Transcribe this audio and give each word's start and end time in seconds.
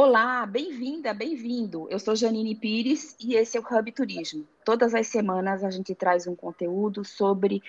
Olá, 0.00 0.46
bem-vinda, 0.46 1.12
bem-vindo. 1.12 1.88
Eu 1.90 1.98
sou 1.98 2.14
Janine 2.14 2.54
Pires 2.54 3.16
e 3.18 3.34
esse 3.34 3.58
é 3.58 3.60
o 3.60 3.64
Hub 3.64 3.90
Turismo. 3.90 4.46
Todas 4.64 4.94
as 4.94 5.08
semanas 5.08 5.64
a 5.64 5.70
gente 5.72 5.92
traz 5.92 6.24
um 6.28 6.36
conteúdo 6.36 7.04
sobre 7.04 7.60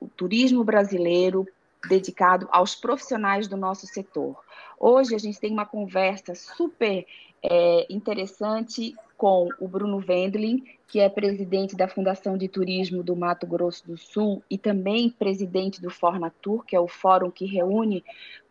o 0.00 0.08
turismo 0.08 0.64
brasileiro 0.64 1.46
dedicado 1.88 2.48
aos 2.50 2.74
profissionais 2.74 3.46
do 3.46 3.56
nosso 3.56 3.86
setor. 3.86 4.36
Hoje 4.80 5.14
a 5.14 5.18
gente 5.18 5.38
tem 5.38 5.52
uma 5.52 5.64
conversa 5.64 6.34
super 6.34 7.06
é, 7.40 7.86
interessante 7.88 8.92
com 9.16 9.48
o 9.60 9.68
Bruno 9.68 10.04
Wendling, 10.04 10.64
que 10.88 10.98
é 10.98 11.08
presidente 11.08 11.76
da 11.76 11.86
Fundação 11.86 12.36
de 12.36 12.48
Turismo 12.48 13.04
do 13.04 13.14
Mato 13.14 13.46
Grosso 13.46 13.86
do 13.86 13.96
Sul 13.96 14.42
e 14.50 14.58
também 14.58 15.08
presidente 15.08 15.80
do 15.80 15.88
Fornatur, 15.88 16.64
que 16.64 16.74
é 16.74 16.80
o 16.80 16.88
fórum 16.88 17.30
que 17.30 17.46
reúne 17.46 18.02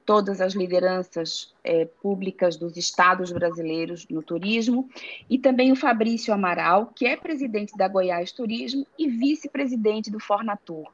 todas 0.05 0.39
as 0.39 0.53
lideranças 0.53 1.53
é, 1.63 1.85
públicas 1.85 2.55
dos 2.55 2.77
estados 2.77 3.31
brasileiros 3.31 4.07
no 4.07 4.21
turismo, 4.21 4.87
e 5.29 5.39
também 5.39 5.71
o 5.71 5.75
Fabrício 5.75 6.33
Amaral, 6.33 6.91
que 6.95 7.07
é 7.07 7.17
presidente 7.17 7.75
da 7.75 7.87
Goiás 7.87 8.31
Turismo 8.31 8.85
e 8.97 9.07
vice-presidente 9.07 10.11
do 10.11 10.19
Fornatur. 10.19 10.85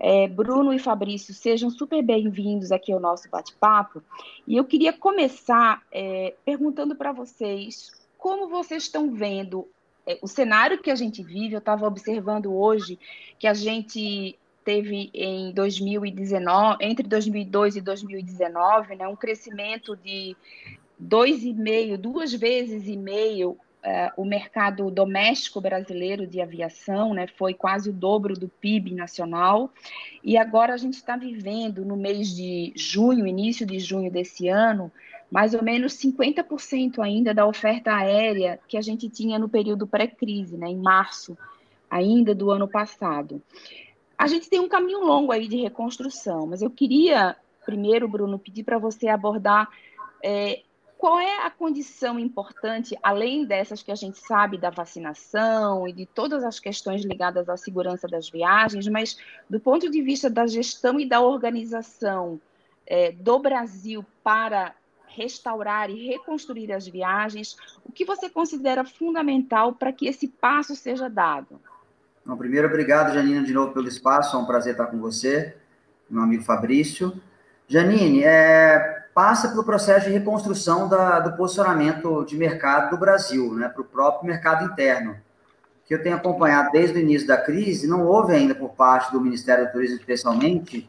É, 0.00 0.28
Bruno 0.28 0.72
e 0.72 0.78
Fabrício, 0.78 1.34
sejam 1.34 1.70
super 1.70 2.02
bem-vindos 2.02 2.70
aqui 2.70 2.92
ao 2.92 3.00
nosso 3.00 3.28
bate-papo. 3.28 4.02
E 4.46 4.56
eu 4.56 4.64
queria 4.64 4.92
começar 4.92 5.82
é, 5.92 6.34
perguntando 6.44 6.94
para 6.94 7.12
vocês 7.12 7.90
como 8.16 8.48
vocês 8.48 8.84
estão 8.84 9.12
vendo 9.12 9.68
é, 10.06 10.18
o 10.22 10.28
cenário 10.28 10.80
que 10.80 10.90
a 10.90 10.94
gente 10.94 11.22
vive. 11.22 11.54
Eu 11.54 11.58
estava 11.58 11.86
observando 11.86 12.54
hoje 12.54 12.98
que 13.38 13.46
a 13.46 13.54
gente 13.54 14.38
teve 14.68 15.08
em 15.14 15.50
2019, 15.50 16.84
entre 16.84 17.08
2002 17.08 17.76
e 17.76 17.80
2019, 17.80 18.96
né, 18.96 19.08
um 19.08 19.16
crescimento 19.16 19.96
de 19.96 20.36
dois 20.98 21.42
e 21.42 21.54
meio, 21.54 21.96
duas 21.96 22.34
vezes 22.34 22.86
e 22.86 22.94
meio 22.94 23.52
uh, 23.52 24.12
o 24.14 24.26
mercado 24.26 24.90
doméstico 24.90 25.58
brasileiro 25.58 26.26
de 26.26 26.42
aviação, 26.42 27.14
né, 27.14 27.26
foi 27.26 27.54
quase 27.54 27.88
o 27.88 27.94
dobro 27.94 28.34
do 28.34 28.46
PIB 28.46 28.92
nacional. 28.94 29.72
E 30.22 30.36
agora 30.36 30.74
a 30.74 30.76
gente 30.76 30.96
está 30.96 31.16
vivendo 31.16 31.82
no 31.82 31.96
mês 31.96 32.36
de 32.36 32.70
junho, 32.76 33.26
início 33.26 33.64
de 33.64 33.78
junho 33.78 34.12
desse 34.12 34.48
ano, 34.48 34.92
mais 35.30 35.54
ou 35.54 35.62
menos 35.62 35.94
50% 35.94 36.98
ainda 36.98 37.32
da 37.32 37.46
oferta 37.46 37.90
aérea 37.90 38.60
que 38.68 38.76
a 38.76 38.82
gente 38.82 39.08
tinha 39.08 39.38
no 39.38 39.48
período 39.48 39.86
pré-crise, 39.86 40.58
né, 40.58 40.68
em 40.68 40.76
março 40.76 41.38
ainda 41.90 42.34
do 42.34 42.50
ano 42.50 42.68
passado. 42.68 43.40
A 44.18 44.26
gente 44.26 44.50
tem 44.50 44.58
um 44.58 44.68
caminho 44.68 45.00
longo 45.00 45.30
aí 45.30 45.46
de 45.46 45.56
reconstrução, 45.56 46.44
mas 46.44 46.60
eu 46.60 46.68
queria, 46.68 47.36
primeiro, 47.64 48.08
Bruno, 48.08 48.38
pedir 48.38 48.64
para 48.64 48.76
você 48.76 49.06
abordar 49.06 49.70
é, 50.22 50.62
qual 50.98 51.20
é 51.20 51.46
a 51.46 51.50
condição 51.50 52.18
importante, 52.18 52.98
além 53.00 53.44
dessas 53.44 53.80
que 53.80 53.92
a 53.92 53.94
gente 53.94 54.18
sabe 54.18 54.58
da 54.58 54.70
vacinação 54.70 55.86
e 55.86 55.92
de 55.92 56.04
todas 56.04 56.42
as 56.42 56.58
questões 56.58 57.04
ligadas 57.04 57.48
à 57.48 57.56
segurança 57.56 58.08
das 58.08 58.28
viagens, 58.28 58.88
mas 58.88 59.16
do 59.48 59.60
ponto 59.60 59.88
de 59.88 60.02
vista 60.02 60.28
da 60.28 60.44
gestão 60.48 60.98
e 60.98 61.06
da 61.06 61.20
organização 61.20 62.40
é, 62.84 63.12
do 63.12 63.38
Brasil 63.38 64.04
para 64.24 64.74
restaurar 65.06 65.88
e 65.90 66.08
reconstruir 66.08 66.72
as 66.72 66.88
viagens, 66.88 67.56
o 67.84 67.92
que 67.92 68.04
você 68.04 68.28
considera 68.28 68.84
fundamental 68.84 69.72
para 69.72 69.92
que 69.92 70.08
esse 70.08 70.26
passo 70.26 70.74
seja 70.74 71.08
dado? 71.08 71.60
Então, 72.28 72.36
primeiro, 72.36 72.68
obrigado, 72.68 73.14
Janine, 73.14 73.42
de 73.42 73.54
novo 73.54 73.72
pelo 73.72 73.88
espaço. 73.88 74.36
É 74.36 74.38
um 74.38 74.44
prazer 74.44 74.72
estar 74.72 74.84
com 74.88 74.98
você, 74.98 75.56
meu 76.10 76.22
amigo 76.22 76.44
Fabrício. 76.44 77.18
Janine, 77.66 78.22
é, 78.22 79.06
passa 79.14 79.48
pelo 79.48 79.64
processo 79.64 80.04
de 80.04 80.12
reconstrução 80.12 80.86
da, 80.90 81.20
do 81.20 81.34
posicionamento 81.38 82.26
de 82.26 82.36
mercado 82.36 82.90
do 82.90 82.98
Brasil, 82.98 83.54
né, 83.54 83.70
para 83.70 83.80
o 83.80 83.84
próprio 83.86 84.26
mercado 84.26 84.70
interno, 84.70 85.16
que 85.86 85.94
eu 85.94 86.02
tenho 86.02 86.16
acompanhado 86.16 86.70
desde 86.70 86.98
o 86.98 87.00
início 87.00 87.26
da 87.26 87.38
crise. 87.38 87.88
Não 87.88 88.04
houve 88.04 88.34
ainda 88.34 88.54
por 88.54 88.74
parte 88.74 89.10
do 89.10 89.22
Ministério 89.22 89.64
do 89.64 89.72
Turismo, 89.72 89.96
especialmente, 89.96 90.86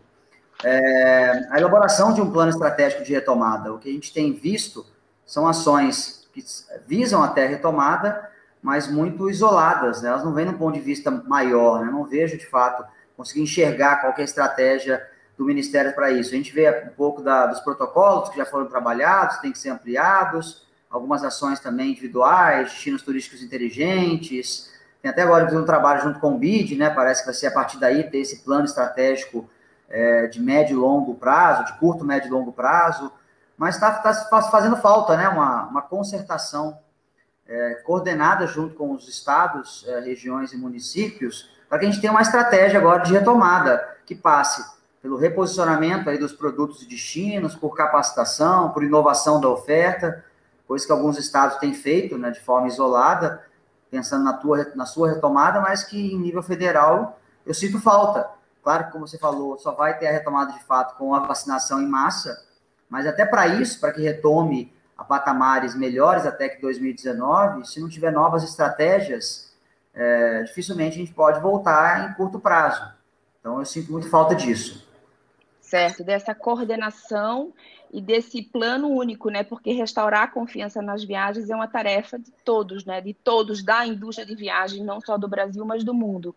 é, 0.61 1.47
a 1.51 1.57
elaboração 1.57 2.13
de 2.13 2.19
um 2.19 2.29
plano 2.29 2.49
estratégico 2.49 3.01
de 3.01 3.13
retomada. 3.13 3.71
O 3.71 3.79
que 3.79 3.89
a 3.89 3.93
gente 3.93 4.11
tem 4.11 4.33
visto 4.33 4.85
são 5.25 5.47
ações 5.47 6.27
que 6.33 6.43
visam 6.85 7.23
até 7.23 7.45
a 7.45 7.47
retomada, 7.47 8.29
mas 8.61 8.91
muito 8.91 9.29
isoladas, 9.29 10.01
né? 10.01 10.09
elas 10.09 10.23
não 10.23 10.33
vêm 10.33 10.45
num 10.45 10.57
ponto 10.57 10.73
de 10.73 10.81
vista 10.81 11.09
maior, 11.09 11.85
né? 11.85 11.91
não 11.91 12.03
vejo, 12.03 12.37
de 12.37 12.45
fato, 12.45 12.83
conseguir 13.15 13.41
enxergar 13.41 14.01
qualquer 14.01 14.23
estratégia 14.23 15.05
do 15.37 15.45
Ministério 15.45 15.93
para 15.93 16.11
isso. 16.11 16.33
A 16.33 16.37
gente 16.37 16.53
vê 16.53 16.69
um 16.85 16.93
pouco 16.95 17.21
da, 17.21 17.45
dos 17.47 17.61
protocolos 17.61 18.29
que 18.29 18.37
já 18.37 18.45
foram 18.45 18.65
trabalhados, 18.65 19.37
têm 19.37 19.51
que 19.51 19.59
ser 19.59 19.69
ampliados, 19.69 20.67
algumas 20.89 21.23
ações 21.23 21.59
também 21.59 21.91
individuais, 21.91 22.71
destinos 22.71 23.01
turísticos 23.01 23.41
inteligentes, 23.41 24.69
tem 25.01 25.09
até 25.09 25.21
agora 25.21 25.57
um 25.57 25.65
trabalho 25.65 26.01
junto 26.01 26.19
com 26.19 26.35
o 26.35 26.37
BID, 26.37 26.75
né? 26.75 26.89
Parece 26.89 27.21
que 27.21 27.27
vai 27.27 27.33
ser 27.33 27.47
a 27.47 27.51
partir 27.51 27.79
daí 27.79 28.03
ter 28.09 28.19
esse 28.19 28.43
plano 28.43 28.65
estratégico 28.65 29.49
é, 29.89 30.27
de 30.27 30.41
médio 30.41 30.75
e 30.75 30.79
longo 30.79 31.15
prazo, 31.15 31.65
de 31.65 31.79
curto, 31.79 32.03
médio 32.03 32.27
e 32.27 32.31
longo 32.31 32.51
prazo, 32.51 33.11
mas 33.57 33.75
está 33.75 33.91
tá 33.91 34.13
fazendo 34.43 34.75
falta, 34.75 35.15
né? 35.15 35.29
Uma, 35.29 35.67
uma 35.67 35.81
concertação 35.81 36.77
é, 37.49 37.73
coordenada 37.83 38.45
junto 38.45 38.75
com 38.75 38.93
os 38.93 39.09
estados, 39.09 39.83
é, 39.87 39.99
regiões 40.01 40.53
e 40.53 40.57
municípios, 40.57 41.49
para 41.67 41.79
que 41.79 41.85
a 41.85 41.89
gente 41.89 41.99
tenha 41.99 42.13
uma 42.13 42.21
estratégia 42.21 42.79
agora 42.79 43.01
de 43.01 43.11
retomada 43.11 43.97
que 44.05 44.13
passe 44.13 44.63
pelo 45.01 45.17
reposicionamento 45.17 46.09
aí 46.09 46.17
dos 46.17 46.31
produtos 46.31 46.83
e 46.83 46.87
destinos, 46.87 47.55
por 47.55 47.75
capacitação, 47.75 48.69
por 48.71 48.83
inovação 48.83 49.41
da 49.41 49.49
oferta, 49.49 50.23
coisa 50.67 50.85
que 50.85 50.91
alguns 50.91 51.17
estados 51.17 51.57
têm 51.57 51.73
feito 51.73 52.17
né, 52.17 52.29
de 52.29 52.39
forma 52.39 52.67
isolada, 52.67 53.43
pensando 53.89 54.23
na, 54.23 54.33
tua, 54.33 54.71
na 54.75 54.85
sua 54.85 55.09
retomada, 55.09 55.59
mas 55.59 55.83
que 55.83 56.13
em 56.13 56.19
nível 56.19 56.43
federal 56.43 57.19
eu 57.45 57.53
sinto 57.53 57.79
falta. 57.79 58.29
Claro 58.61 58.85
que, 58.85 58.91
como 58.91 59.07
você 59.07 59.17
falou, 59.17 59.57
só 59.57 59.71
vai 59.71 59.97
ter 59.97 60.07
a 60.07 60.11
retomada 60.11 60.53
de 60.53 60.63
fato 60.65 60.95
com 60.97 61.15
a 61.15 61.19
vacinação 61.19 61.81
em 61.81 61.87
massa, 61.87 62.45
mas 62.87 63.07
até 63.07 63.25
para 63.25 63.47
isso, 63.47 63.79
para 63.79 63.91
que 63.91 64.01
retome 64.01 64.71
a 64.99 65.03
patamares 65.05 65.75
melhores 65.75 66.25
até 66.25 66.49
que 66.49 66.59
2019, 66.59 67.65
se 67.65 67.79
não 67.79 67.87
tiver 67.87 68.11
novas 68.11 68.43
estratégias, 68.43 69.55
é, 69.93 70.43
dificilmente 70.43 70.97
a 70.97 70.99
gente 70.99 71.13
pode 71.13 71.39
voltar 71.39 72.09
em 72.09 72.13
curto 72.15 72.37
prazo. 72.37 72.85
Então, 73.39 73.59
eu 73.59 73.65
sinto 73.65 73.93
muito 73.93 74.09
falta 74.09 74.35
disso. 74.35 74.85
Certo, 75.61 76.03
dessa 76.03 76.35
coordenação 76.35 77.53
e 77.91 78.01
desse 78.01 78.41
plano 78.41 78.89
único, 78.89 79.29
né? 79.29 79.43
Porque 79.43 79.71
restaurar 79.71 80.23
a 80.23 80.27
confiança 80.27 80.81
nas 80.81 81.03
viagens 81.03 81.49
é 81.49 81.55
uma 81.55 81.67
tarefa 81.67 82.19
de 82.19 82.31
todos, 82.43 82.85
né? 82.85 83.01
De 83.01 83.13
todos 83.13 83.63
da 83.63 83.85
indústria 83.85 84.25
de 84.25 84.35
viagem, 84.35 84.83
não 84.83 85.01
só 85.01 85.17
do 85.17 85.27
Brasil, 85.27 85.65
mas 85.65 85.83
do 85.83 85.93
mundo. 85.93 86.35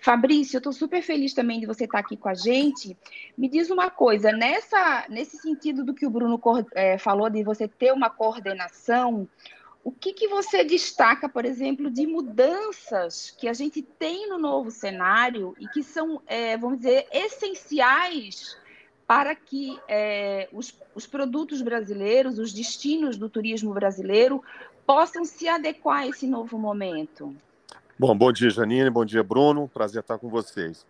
Fabrício, 0.00 0.56
eu 0.56 0.58
estou 0.58 0.72
super 0.72 1.02
feliz 1.02 1.32
também 1.32 1.60
de 1.60 1.66
você 1.66 1.84
estar 1.84 2.00
aqui 2.00 2.16
com 2.16 2.28
a 2.28 2.34
gente. 2.34 2.96
Me 3.36 3.48
diz 3.48 3.70
uma 3.70 3.90
coisa, 3.90 4.32
nessa, 4.32 5.06
nesse 5.08 5.38
sentido 5.38 5.84
do 5.84 5.94
que 5.94 6.06
o 6.06 6.10
Bruno 6.10 6.40
é, 6.74 6.98
falou 6.98 7.30
de 7.30 7.42
você 7.44 7.68
ter 7.68 7.92
uma 7.92 8.10
coordenação, 8.10 9.28
o 9.84 9.92
que, 9.92 10.12
que 10.12 10.28
você 10.28 10.64
destaca, 10.64 11.28
por 11.28 11.44
exemplo, 11.44 11.90
de 11.90 12.06
mudanças 12.06 13.30
que 13.38 13.48
a 13.48 13.52
gente 13.52 13.80
tem 13.80 14.28
no 14.28 14.36
novo 14.36 14.70
cenário 14.70 15.56
e 15.58 15.68
que 15.68 15.82
são, 15.82 16.20
é, 16.26 16.56
vamos 16.56 16.78
dizer, 16.78 17.06
essenciais 17.10 18.56
para 19.08 19.34
que 19.34 19.80
é, 19.88 20.50
os, 20.52 20.78
os 20.94 21.06
produtos 21.06 21.62
brasileiros, 21.62 22.38
os 22.38 22.52
destinos 22.52 23.16
do 23.16 23.30
turismo 23.30 23.72
brasileiro, 23.72 24.44
possam 24.86 25.24
se 25.24 25.48
adequar 25.48 26.00
a 26.00 26.06
esse 26.08 26.26
novo 26.26 26.58
momento? 26.58 27.34
Bom, 27.98 28.14
bom 28.16 28.30
dia, 28.30 28.50
Janine, 28.50 28.90
bom 28.90 29.06
dia, 29.06 29.22
Bruno, 29.22 29.66
prazer 29.66 30.02
estar 30.02 30.18
com 30.18 30.28
vocês. 30.28 30.86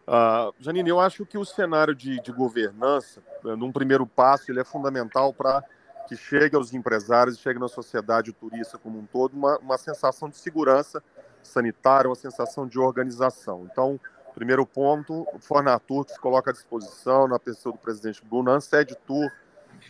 Uh, 0.00 0.52
Janine, 0.58 0.90
eu 0.90 0.98
acho 0.98 1.24
que 1.24 1.38
o 1.38 1.44
cenário 1.44 1.94
de, 1.94 2.20
de 2.20 2.32
governança, 2.32 3.22
né, 3.44 3.54
num 3.54 3.70
primeiro 3.70 4.04
passo, 4.04 4.50
ele 4.50 4.58
é 4.58 4.64
fundamental 4.64 5.32
para 5.32 5.62
que 6.08 6.16
chegue 6.16 6.56
aos 6.56 6.74
empresários 6.74 7.38
chegue 7.38 7.60
na 7.60 7.68
sociedade 7.68 8.32
turista 8.32 8.76
como 8.76 8.98
um 8.98 9.06
todo 9.06 9.34
uma, 9.34 9.56
uma 9.58 9.78
sensação 9.78 10.28
de 10.28 10.36
segurança 10.36 11.00
sanitária, 11.40 12.10
uma 12.10 12.16
sensação 12.16 12.66
de 12.66 12.80
organização. 12.80 13.68
Então, 13.70 14.00
Primeiro 14.40 14.64
ponto, 14.64 15.28
o 15.34 15.38
Fornatur 15.38 16.06
que 16.06 16.12
se 16.12 16.18
coloca 16.18 16.48
à 16.48 16.52
disposição 16.54 17.28
na 17.28 17.38
pessoa 17.38 17.74
do 17.74 17.78
presidente 17.78 18.24
Bruno, 18.24 18.50
Ansed 18.50 18.96
Tour, 19.06 19.30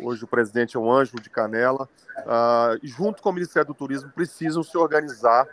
hoje 0.01 0.25
o 0.25 0.27
presidente 0.27 0.77
é 0.77 0.81
um 0.81 0.91
anjo 0.91 1.21
de 1.21 1.31
Canela, 1.31 1.89
uh, 2.19 2.77
e 2.83 2.89
junto 2.89 3.23
com 3.23 3.31
o 3.31 3.33
Ministério 3.33 3.69
do 3.69 3.75
Turismo 3.75 4.11
precisam 4.11 4.65
se 4.65 4.77
organizar, 4.77 5.47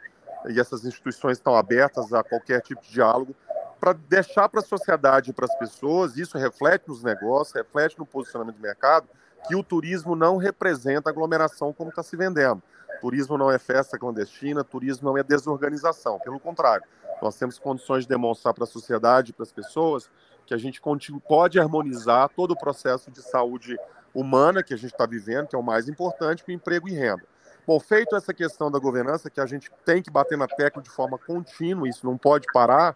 e 0.48 0.60
essas 0.60 0.84
instituições 0.84 1.38
estão 1.38 1.56
abertas 1.56 2.12
a 2.12 2.24
qualquer 2.24 2.60
tipo 2.62 2.82
de 2.82 2.90
diálogo, 2.90 3.36
para 3.80 3.94
deixar 3.94 4.50
para 4.50 4.62
a 4.62 4.64
sociedade 4.64 5.30
e 5.30 5.34
para 5.34 5.46
as 5.46 5.56
pessoas, 5.60 6.18
isso 6.18 6.36
reflete 6.36 6.88
nos 6.88 7.04
negócios, 7.04 7.54
reflete 7.54 8.00
no 8.00 8.06
posicionamento 8.06 8.56
do 8.56 8.64
mercado, 8.64 9.08
que 9.48 9.56
o 9.56 9.62
turismo 9.62 10.16
não 10.16 10.38
representa 10.38 11.12
aglomeração 11.12 11.72
como 11.72 11.92
está 11.92 12.02
se 12.02 12.18
vendendo. 12.18 12.64
Turismo 13.00 13.38
não 13.38 13.52
é 13.52 13.60
festa 13.60 13.96
clandestina, 13.96 14.64
turismo 14.64 15.08
não 15.08 15.16
é 15.20 15.22
desorganização, 15.22 16.18
pelo 16.18 16.40
contrário. 16.40 16.84
Nós 17.22 17.36
temos 17.38 17.58
condições 17.58 18.04
de 18.04 18.10
demonstrar 18.10 18.54
para 18.54 18.64
a 18.64 18.68
sociedade, 18.68 19.34
para 19.34 19.44
as 19.44 19.52
pessoas, 19.52 20.10
que 20.46 20.54
a 20.54 20.58
gente 20.58 20.82
pode 21.28 21.60
harmonizar 21.60 22.30
todo 22.30 22.52
o 22.52 22.58
processo 22.58 23.12
de 23.12 23.22
saúde 23.22 23.78
humana 24.14 24.64
que 24.64 24.74
a 24.74 24.78
gente 24.78 24.92
está 24.92 25.06
vivendo, 25.06 25.48
que 25.48 25.56
é 25.56 25.60
o 25.60 25.64
mais 25.64 25.90
importante, 25.90 26.44
com 26.44 26.52
emprego 26.52 26.88
e 26.88 26.94
renda. 26.94 27.24
Bom, 27.68 27.80
feito 27.80 28.16
essa 28.16 28.34
questão 28.34 28.72
da 28.72 28.80
governança, 28.80 29.30
que 29.30 29.42
a 29.42 29.46
gente 29.46 29.70
tem 29.84 30.02
que 30.02 30.10
bater 30.10 30.38
na 30.38 30.48
tecla 30.48 30.82
de 30.82 30.90
forma 30.90 31.18
contínua, 31.18 31.88
isso 31.88 32.06
não 32.06 32.18
pode 32.18 32.48
parar, 32.54 32.96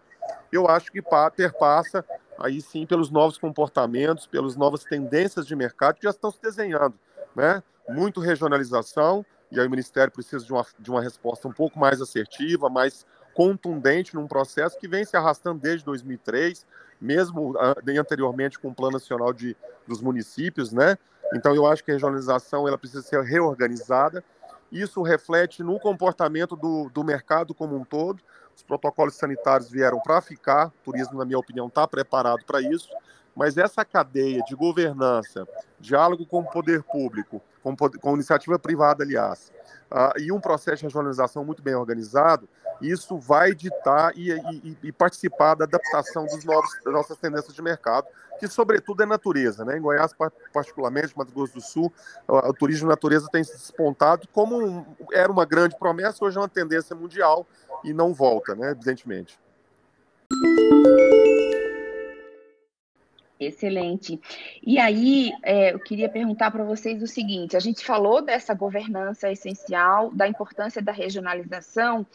eu 0.50 0.66
acho 0.66 0.90
que 0.90 1.02
perpassa 1.36 2.04
aí 2.38 2.60
sim 2.62 2.86
pelos 2.86 3.10
novos 3.10 3.36
comportamentos, 3.36 4.26
pelas 4.26 4.56
novas 4.56 4.82
tendências 4.82 5.46
de 5.46 5.54
mercado 5.54 5.96
que 5.96 6.04
já 6.04 6.10
estão 6.10 6.30
se 6.30 6.40
desenhando, 6.40 6.94
né? 7.36 7.62
Muito 7.88 8.18
regionalização, 8.18 9.26
e 9.50 9.60
aí 9.60 9.66
o 9.66 9.70
Ministério 9.70 10.10
precisa 10.10 10.42
de 10.42 10.52
uma, 10.52 10.64
de 10.78 10.90
uma 10.90 11.02
resposta 11.02 11.46
um 11.46 11.52
pouco 11.52 11.78
mais 11.78 12.00
assertiva, 12.00 12.70
mais 12.70 13.06
contundente 13.34 14.14
num 14.14 14.26
processo 14.26 14.78
que 14.78 14.88
vem 14.88 15.04
se 15.04 15.16
arrastando 15.16 15.60
desde 15.60 15.84
2003, 15.84 16.66
mesmo 17.00 17.52
uh, 17.52 17.98
anteriormente 17.98 18.58
com 18.58 18.68
o 18.68 18.74
Plano 18.74 18.94
Nacional 18.94 19.32
de, 19.32 19.56
dos 19.86 20.00
Municípios, 20.00 20.72
né? 20.72 20.96
Então 21.34 21.54
eu 21.54 21.66
acho 21.66 21.82
que 21.82 21.90
a 21.90 21.94
regionalização 21.94 22.68
ela 22.68 22.78
precisa 22.78 23.02
ser 23.02 23.22
reorganizada. 23.22 24.22
Isso 24.70 25.02
reflete 25.02 25.62
no 25.62 25.78
comportamento 25.78 26.56
do, 26.56 26.90
do 26.90 27.02
mercado 27.02 27.54
como 27.54 27.76
um 27.76 27.84
todo. 27.84 28.22
Os 28.54 28.62
protocolos 28.62 29.16
sanitários 29.16 29.70
vieram 29.70 29.98
para 30.00 30.20
ficar, 30.20 30.68
o 30.68 30.72
turismo, 30.84 31.18
na 31.18 31.24
minha 31.24 31.38
opinião, 31.38 31.66
está 31.66 31.86
preparado 31.88 32.44
para 32.44 32.60
isso. 32.60 32.88
Mas 33.34 33.56
essa 33.56 33.84
cadeia 33.84 34.42
de 34.42 34.54
governança, 34.54 35.48
diálogo 35.80 36.26
com 36.26 36.40
o 36.40 36.50
poder 36.50 36.82
público, 36.82 37.42
com, 37.62 37.74
com 37.74 38.14
iniciativa 38.14 38.58
privada, 38.58 39.02
aliás, 39.02 39.50
uh, 39.90 40.18
e 40.20 40.30
um 40.30 40.40
processo 40.40 40.78
de 40.78 40.84
regionalização 40.84 41.44
muito 41.44 41.62
bem 41.62 41.74
organizado, 41.74 42.46
isso 42.82 43.16
vai 43.16 43.54
ditar 43.54 44.12
e, 44.16 44.32
e, 44.32 44.76
e, 44.84 44.92
participar 44.92 45.54
da 45.54 45.64
adaptação 45.64 46.26
dos 46.26 46.44
novos, 46.44 46.70
das 46.84 46.92
nossas 46.92 47.16
tendências 47.16 47.54
de 47.54 47.62
mercado, 47.62 48.06
que 48.38 48.48
sobretudo 48.48 49.02
é 49.02 49.06
natureza. 49.06 49.64
Né? 49.64 49.78
Em 49.78 49.80
Goiás, 49.80 50.12
particularmente, 50.52 51.16
Mato 51.16 51.32
Grosso 51.32 51.54
do 51.54 51.60
Sul, 51.60 51.92
o 52.26 52.52
turismo 52.52 52.88
natureza 52.88 53.28
tem 53.30 53.44
se 53.44 53.52
despontado 53.52 54.26
como 54.32 54.60
um, 54.60 54.84
era 55.12 55.30
uma 55.30 55.44
grande 55.44 55.76
promessa, 55.78 56.24
hoje 56.24 56.36
é 56.36 56.40
uma 56.40 56.48
tendência 56.48 56.96
mundial 56.96 57.46
e 57.84 57.92
não 57.92 58.12
volta, 58.12 58.54
né? 58.54 58.70
evidentemente. 58.70 59.38
Excelente. 63.46 64.20
E 64.62 64.78
aí, 64.78 65.32
é, 65.42 65.72
eu 65.72 65.80
queria 65.80 66.08
perguntar 66.08 66.50
para 66.50 66.64
vocês 66.64 67.02
o 67.02 67.06
seguinte: 67.06 67.56
a 67.56 67.60
gente 67.60 67.84
falou 67.84 68.22
dessa 68.22 68.54
governança 68.54 69.30
essencial, 69.30 70.10
da 70.12 70.28
importância 70.28 70.80
da 70.80 70.92
regionalização, 70.92 72.06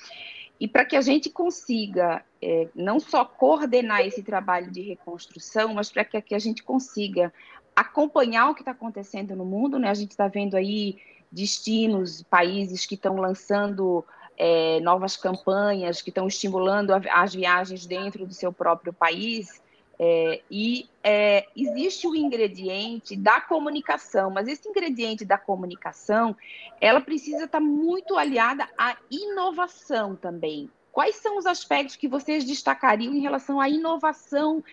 e 0.59 0.68
para 0.68 0.86
que 0.86 0.95
a 0.95 1.01
gente 1.01 1.30
consiga 1.30 2.24
é, 2.42 2.68
não 2.74 3.00
só 3.00 3.24
coordenar 3.24 4.01
esse 4.01 4.24
trabalho 4.24 4.71
de 4.71 4.81
reconstrução, 4.81 5.74
mas 5.74 5.92
para 5.92 6.04
que, 6.04 6.21
que 6.21 6.36
a 6.36 6.39
gente 6.39 6.63
consiga 6.63 7.31
acompanhar 7.75 8.50
o 8.50 8.56
que 8.56 8.62
está 8.62 8.71
acontecendo 8.71 9.36
no 9.36 9.45
mundo, 9.45 9.77
né? 9.77 9.89
A 9.89 9.94
gente 9.94 10.12
está 10.12 10.27
vendo 10.27 10.57
aí 10.57 10.98
destinos, 11.31 12.24
países 12.24 12.86
que 12.86 12.95
estão 12.95 13.18
lançando 13.18 14.04
é, 14.36 14.80
novas 14.80 15.15
campanhas, 15.15 16.01
que 16.01 16.09
estão 16.09 16.27
estimulando 16.27 16.92
as 16.92 17.36
viagens 17.36 17.86
dentro 17.86 18.25
do 18.25 18.33
seu 18.33 18.51
próprio 18.51 18.92
país. 18.92 19.62
É, 19.99 20.41
e 20.49 20.88
é, 21.03 21.47
existe 21.55 22.07
o 22.07 22.15
ingrediente 22.15 23.15
da 23.15 23.41
comunicação, 23.41 24.29
mas 24.29 24.47
esse 24.47 24.69
ingrediente 24.69 25.25
da 25.25 25.38
comunicação, 25.38 26.35
ela 26.79 27.01
precisa 27.01 27.45
estar 27.45 27.59
muito 27.59 28.15
aliada 28.15 28.67
à 28.77 28.95
inovação 29.09 30.15
também. 30.15 30.69
Quais 30.91 31.15
são 31.15 31.38
os 31.38 31.47
aspectos 31.47 31.95
que 31.95 32.07
vocês 32.07 32.44
destacariam 32.44 33.13
em 33.13 33.21
relação 33.21 33.59
à 33.59 33.67
inovação, 33.69 34.63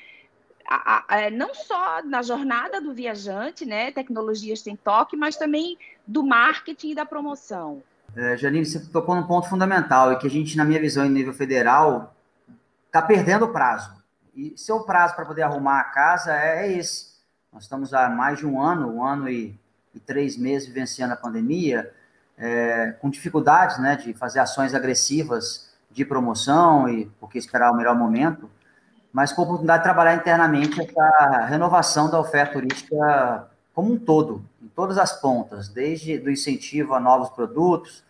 a, 0.68 1.04
a, 1.08 1.20
é, 1.20 1.30
não 1.30 1.54
só 1.54 2.02
na 2.04 2.20
jornada 2.20 2.78
do 2.80 2.92
viajante, 2.92 3.64
né, 3.64 3.92
tecnologias 3.92 4.60
tem 4.60 4.76
toque, 4.76 5.16
mas 5.16 5.36
também 5.36 5.78
do 6.06 6.22
marketing 6.22 6.90
e 6.90 6.94
da 6.94 7.06
promoção? 7.06 7.82
É, 8.14 8.36
Janine, 8.36 8.66
você 8.66 8.78
tocou 8.90 9.14
num 9.14 9.26
ponto 9.26 9.48
fundamental, 9.48 10.12
e 10.12 10.18
que 10.18 10.26
a 10.26 10.30
gente, 10.30 10.56
na 10.56 10.64
minha 10.66 10.80
visão, 10.80 11.04
em 11.04 11.10
nível 11.10 11.32
federal, 11.32 12.14
está 12.86 13.00
perdendo 13.00 13.46
o 13.46 13.52
prazo 13.52 14.03
e 14.34 14.54
seu 14.56 14.80
prazo 14.80 15.14
para 15.14 15.24
poder 15.24 15.42
arrumar 15.42 15.80
a 15.80 15.84
casa 15.84 16.34
é, 16.34 16.66
é 16.66 16.72
esse. 16.78 17.14
Nós 17.52 17.64
estamos 17.64 17.94
há 17.94 18.08
mais 18.08 18.38
de 18.38 18.46
um 18.46 18.60
ano, 18.60 18.96
um 18.96 19.04
ano 19.04 19.28
e, 19.28 19.58
e 19.94 20.00
três 20.00 20.36
meses 20.36 20.66
vivenciando 20.66 21.14
a 21.14 21.16
pandemia, 21.16 21.92
é, 22.36 22.92
com 23.00 23.08
dificuldades 23.08 23.78
né, 23.78 23.96
de 23.96 24.12
fazer 24.12 24.40
ações 24.40 24.74
agressivas 24.74 25.72
de 25.90 26.04
promoção 26.04 26.88
e 26.88 27.06
porque 27.20 27.38
esperar 27.38 27.70
o 27.70 27.76
melhor 27.76 27.94
momento, 27.96 28.50
mas 29.12 29.32
com 29.32 29.42
a 29.42 29.44
oportunidade 29.44 29.82
de 29.82 29.84
trabalhar 29.84 30.16
internamente 30.16 30.80
essa 30.80 31.46
renovação 31.46 32.10
da 32.10 32.18
oferta 32.18 32.54
turística 32.54 33.48
como 33.72 33.92
um 33.92 33.98
todo, 33.98 34.44
em 34.60 34.68
todas 34.68 34.98
as 34.98 35.20
pontas, 35.20 35.68
desde 35.68 36.18
do 36.18 36.30
incentivo 36.30 36.94
a 36.94 37.00
novos 37.00 37.28
produtos, 37.30 38.04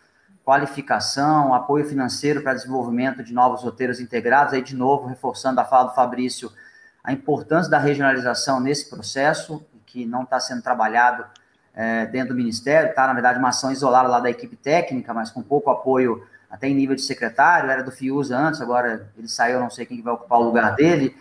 qualificação, 0.44 1.54
apoio 1.54 1.86
financeiro 1.86 2.42
para 2.42 2.52
desenvolvimento 2.52 3.22
de 3.22 3.32
novos 3.32 3.62
roteiros 3.62 3.98
integrados, 3.98 4.52
aí 4.52 4.62
de 4.62 4.76
novo, 4.76 5.06
reforçando 5.06 5.60
a 5.60 5.64
fala 5.64 5.88
do 5.88 5.94
Fabrício, 5.94 6.52
a 7.02 7.12
importância 7.12 7.70
da 7.70 7.78
regionalização 7.78 8.60
nesse 8.60 8.90
processo, 8.90 9.64
que 9.86 10.04
não 10.04 10.22
está 10.22 10.38
sendo 10.38 10.62
trabalhado 10.62 11.24
é, 11.74 12.06
dentro 12.06 12.34
do 12.34 12.36
Ministério, 12.36 12.90
está, 12.90 13.06
na 13.06 13.14
verdade, 13.14 13.38
uma 13.38 13.48
ação 13.48 13.72
isolada 13.72 14.08
lá 14.08 14.20
da 14.20 14.30
equipe 14.30 14.54
técnica, 14.54 15.14
mas 15.14 15.30
com 15.30 15.42
pouco 15.42 15.70
apoio 15.70 16.26
até 16.50 16.68
em 16.68 16.74
nível 16.74 16.94
de 16.94 17.02
secretário, 17.02 17.70
era 17.70 17.82
do 17.82 17.90
FIUSA 17.90 18.36
antes, 18.36 18.60
agora 18.60 19.10
ele 19.16 19.28
saiu, 19.28 19.58
não 19.58 19.70
sei 19.70 19.86
quem 19.86 20.02
vai 20.02 20.12
ocupar 20.12 20.38
o 20.38 20.44
lugar 20.44 20.74
dele, 20.74 21.16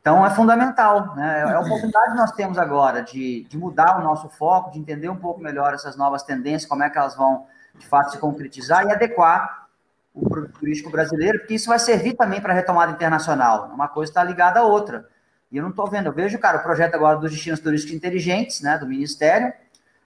então 0.00 0.24
é 0.24 0.30
fundamental, 0.30 1.14
né? 1.14 1.40
é 1.40 1.52
a 1.52 1.60
oportunidade 1.60 2.12
que 2.12 2.16
nós 2.16 2.32
temos 2.32 2.56
agora 2.56 3.02
de, 3.02 3.44
de 3.44 3.58
mudar 3.58 3.98
o 3.98 4.02
nosso 4.02 4.30
foco, 4.30 4.70
de 4.70 4.78
entender 4.78 5.10
um 5.10 5.16
pouco 5.16 5.40
melhor 5.40 5.74
essas 5.74 5.96
novas 5.96 6.22
tendências, 6.22 6.64
como 6.64 6.82
é 6.82 6.88
que 6.88 6.96
elas 6.96 7.14
vão 7.14 7.46
de 7.80 7.86
fato 7.86 8.12
se 8.12 8.18
concretizar 8.18 8.86
e 8.86 8.92
adequar 8.92 9.68
o 10.14 10.28
produto 10.28 10.58
turístico 10.58 10.90
brasileiro, 10.90 11.38
porque 11.38 11.54
isso 11.54 11.68
vai 11.68 11.78
servir 11.78 12.14
também 12.14 12.40
para 12.40 12.52
a 12.52 12.56
retomada 12.56 12.92
internacional. 12.92 13.70
Uma 13.72 13.88
coisa 13.88 14.10
está 14.10 14.22
ligada 14.22 14.60
à 14.60 14.62
outra. 14.62 15.08
E 15.50 15.56
eu 15.56 15.62
não 15.62 15.70
estou 15.70 15.88
vendo, 15.88 16.06
eu 16.06 16.12
vejo, 16.12 16.38
cara, 16.38 16.58
o 16.58 16.62
projeto 16.62 16.94
agora 16.94 17.18
dos 17.18 17.30
destinos 17.30 17.58
turísticos 17.58 17.96
inteligentes, 17.96 18.60
né, 18.60 18.78
do 18.78 18.86
Ministério, 18.86 19.52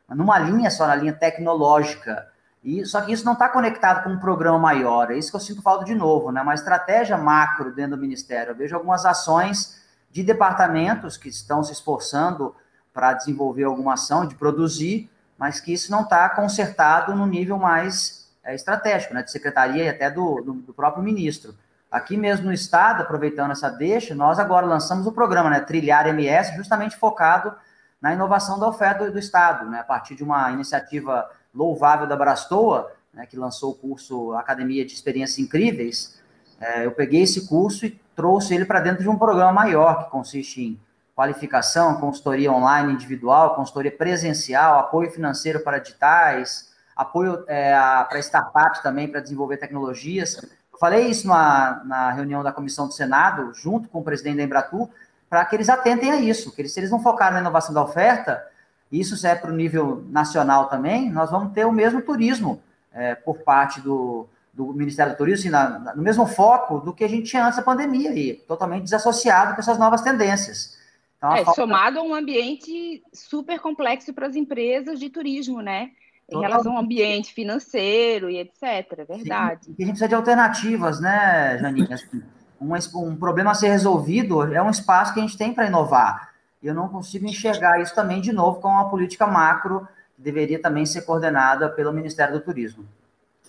numa 0.08 0.38
linha 0.38 0.70
só, 0.70 0.86
na 0.86 0.94
linha 0.94 1.12
tecnológica. 1.12 2.28
E, 2.62 2.84
só 2.86 3.02
que 3.02 3.12
isso 3.12 3.24
não 3.24 3.34
está 3.34 3.48
conectado 3.48 4.04
com 4.04 4.10
um 4.10 4.18
programa 4.18 4.58
maior. 4.58 5.10
É 5.10 5.18
isso 5.18 5.30
que 5.30 5.36
eu 5.36 5.40
sinto 5.40 5.60
falta 5.60 5.84
de 5.84 5.94
novo, 5.94 6.32
né? 6.32 6.40
Uma 6.40 6.54
estratégia 6.54 7.18
macro 7.18 7.74
dentro 7.74 7.96
do 7.96 8.00
Ministério. 8.00 8.52
Eu 8.52 8.56
vejo 8.56 8.74
algumas 8.74 9.04
ações 9.04 9.82
de 10.10 10.22
departamentos 10.22 11.18
que 11.18 11.28
estão 11.28 11.62
se 11.62 11.72
esforçando 11.72 12.54
para 12.92 13.12
desenvolver 13.12 13.64
alguma 13.64 13.94
ação, 13.94 14.26
de 14.26 14.34
produzir, 14.34 15.10
mas 15.38 15.60
que 15.60 15.72
isso 15.72 15.90
não 15.90 16.02
está 16.02 16.28
consertado 16.28 17.14
no 17.14 17.26
nível 17.26 17.58
mais 17.58 18.28
é, 18.44 18.54
estratégico, 18.54 19.14
né, 19.14 19.22
de 19.22 19.30
secretaria 19.30 19.84
e 19.84 19.88
até 19.88 20.10
do, 20.10 20.40
do, 20.40 20.52
do, 20.54 20.74
próprio 20.74 21.02
ministro. 21.02 21.54
Aqui 21.90 22.16
mesmo 22.16 22.46
no 22.46 22.52
Estado, 22.52 23.02
aproveitando 23.02 23.52
essa 23.52 23.70
deixa, 23.70 24.14
nós 24.14 24.38
agora 24.38 24.66
lançamos 24.66 25.06
o 25.06 25.12
programa 25.12 25.50
né, 25.50 25.60
Trilhar 25.60 26.06
MS, 26.08 26.56
justamente 26.56 26.96
focado 26.96 27.54
na 28.00 28.12
inovação 28.12 28.58
da 28.58 28.68
oferta 28.68 29.04
do, 29.04 29.12
do 29.12 29.18
Estado, 29.18 29.68
né, 29.70 29.80
a 29.80 29.84
partir 29.84 30.14
de 30.14 30.22
uma 30.22 30.50
iniciativa 30.50 31.30
louvável 31.54 32.06
da 32.06 32.16
Brastoa, 32.16 32.92
né, 33.12 33.26
que 33.26 33.36
lançou 33.36 33.72
o 33.72 33.74
curso 33.74 34.32
Academia 34.34 34.84
de 34.84 34.92
Experiências 34.92 35.38
Incríveis. 35.38 36.20
É, 36.60 36.84
eu 36.84 36.92
peguei 36.92 37.22
esse 37.22 37.46
curso 37.46 37.86
e 37.86 38.00
trouxe 38.14 38.54
ele 38.54 38.64
para 38.64 38.80
dentro 38.80 39.02
de 39.02 39.08
um 39.08 39.18
programa 39.18 39.52
maior, 39.52 40.04
que 40.04 40.10
consiste 40.10 40.62
em 40.62 40.80
qualificação, 41.14 41.94
consultoria 42.00 42.52
online 42.52 42.92
individual, 42.92 43.54
consultoria 43.54 43.92
presencial, 43.92 44.78
apoio 44.78 45.10
financeiro 45.10 45.60
para 45.60 45.78
digitais, 45.78 46.72
apoio 46.96 47.44
é, 47.46 47.72
para 48.08 48.18
startups 48.18 48.80
também, 48.82 49.08
para 49.08 49.20
desenvolver 49.20 49.56
tecnologias. 49.56 50.36
Eu 50.72 50.78
falei 50.78 51.06
isso 51.06 51.28
na, 51.28 51.82
na 51.84 52.10
reunião 52.10 52.42
da 52.42 52.52
comissão 52.52 52.88
do 52.88 52.92
Senado, 52.92 53.52
junto 53.54 53.88
com 53.88 54.00
o 54.00 54.04
presidente 54.04 54.38
da 54.38 54.42
Embratur, 54.42 54.88
para 55.30 55.44
que 55.44 55.54
eles 55.56 55.68
atentem 55.68 56.10
a 56.10 56.16
isso, 56.16 56.52
que 56.52 56.62
eles, 56.62 56.72
se 56.72 56.80
eles 56.80 56.90
não 56.90 57.02
focarem 57.02 57.34
na 57.34 57.40
inovação 57.40 57.74
da 57.74 57.82
oferta, 57.82 58.44
isso 58.90 59.16
serve 59.16 59.42
para 59.42 59.50
o 59.50 59.56
nível 59.56 60.04
nacional 60.08 60.68
também, 60.68 61.10
nós 61.10 61.30
vamos 61.30 61.52
ter 61.52 61.64
o 61.64 61.72
mesmo 61.72 62.02
turismo 62.02 62.60
é, 62.92 63.14
por 63.14 63.38
parte 63.38 63.80
do, 63.80 64.28
do 64.52 64.72
Ministério 64.72 65.12
do 65.12 65.16
Turismo, 65.16 65.40
assim, 65.40 65.50
na, 65.50 65.78
na, 65.78 65.96
no 65.96 66.02
mesmo 66.02 66.26
foco 66.26 66.78
do 66.78 66.92
que 66.92 67.02
a 67.02 67.08
gente 67.08 67.28
tinha 67.28 67.44
antes 67.44 67.56
da 67.56 67.64
pandemia, 67.64 68.10
aí, 68.10 68.34
totalmente 68.46 68.84
desassociado 68.84 69.54
com 69.54 69.60
essas 69.60 69.78
novas 69.78 70.02
tendências. 70.02 70.76
Então, 71.24 71.36
é, 71.36 71.44
falta... 71.44 71.60
somado 71.60 71.98
a 71.98 72.02
um 72.02 72.14
ambiente 72.14 73.02
super 73.12 73.58
complexo 73.58 74.12
para 74.12 74.26
as 74.26 74.36
empresas 74.36 75.00
de 75.00 75.08
turismo, 75.08 75.62
né? 75.62 75.90
Em 76.30 76.40
relação 76.40 76.72
ao 76.72 76.82
ambiente 76.82 77.32
financeiro 77.32 78.30
e 78.30 78.38
etc. 78.38 78.62
É 78.62 79.04
verdade. 79.04 79.66
Sim, 79.66 79.72
a 79.72 79.82
gente 79.82 79.88
precisa 79.88 80.08
de 80.08 80.14
alternativas, 80.14 81.00
né, 81.00 81.58
Janine? 81.58 81.88
Assim, 81.92 82.22
um, 82.60 82.74
um 83.08 83.16
problema 83.16 83.50
a 83.50 83.54
ser 83.54 83.68
resolvido 83.68 84.42
é 84.42 84.62
um 84.62 84.70
espaço 84.70 85.12
que 85.12 85.20
a 85.20 85.22
gente 85.22 85.36
tem 85.36 85.52
para 85.52 85.66
inovar. 85.66 86.32
E 86.62 86.66
eu 86.66 86.74
não 86.74 86.88
consigo 86.88 87.26
enxergar 87.26 87.80
isso 87.80 87.94
também, 87.94 88.20
de 88.20 88.32
novo, 88.32 88.60
com 88.60 88.68
uma 88.68 88.88
política 88.88 89.26
macro 89.26 89.86
que 90.16 90.22
deveria 90.22 90.60
também 90.60 90.86
ser 90.86 91.02
coordenada 91.02 91.68
pelo 91.68 91.92
Ministério 91.92 92.34
do 92.34 92.40
Turismo. 92.40 92.86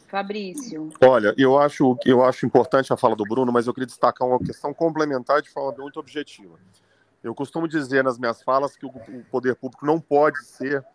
Fabrício. 0.07 0.89
Olha, 1.01 1.33
eu 1.37 1.57
acho, 1.57 1.97
eu 2.05 2.23
acho 2.23 2.45
importante 2.45 2.91
a 2.91 2.97
fala 2.97 3.15
do 3.15 3.23
Bruno, 3.23 3.51
mas 3.51 3.67
eu 3.67 3.73
queria 3.73 3.87
destacar 3.87 4.27
uma 4.27 4.39
questão 4.39 4.73
complementar 4.73 5.41
de 5.41 5.49
forma 5.49 5.81
muito 5.81 5.99
objetiva. 5.99 6.57
Eu 7.25 7.33
costumo 7.33 7.67
dizer 7.67 8.03
nas 8.03 8.19
minhas 8.19 8.43
falas 8.43 8.77
que 8.77 8.85
o 8.85 8.91
poder 9.31 9.55
público 9.55 9.83
não 9.83 9.99
pode 9.99 10.45
ser 10.45 10.85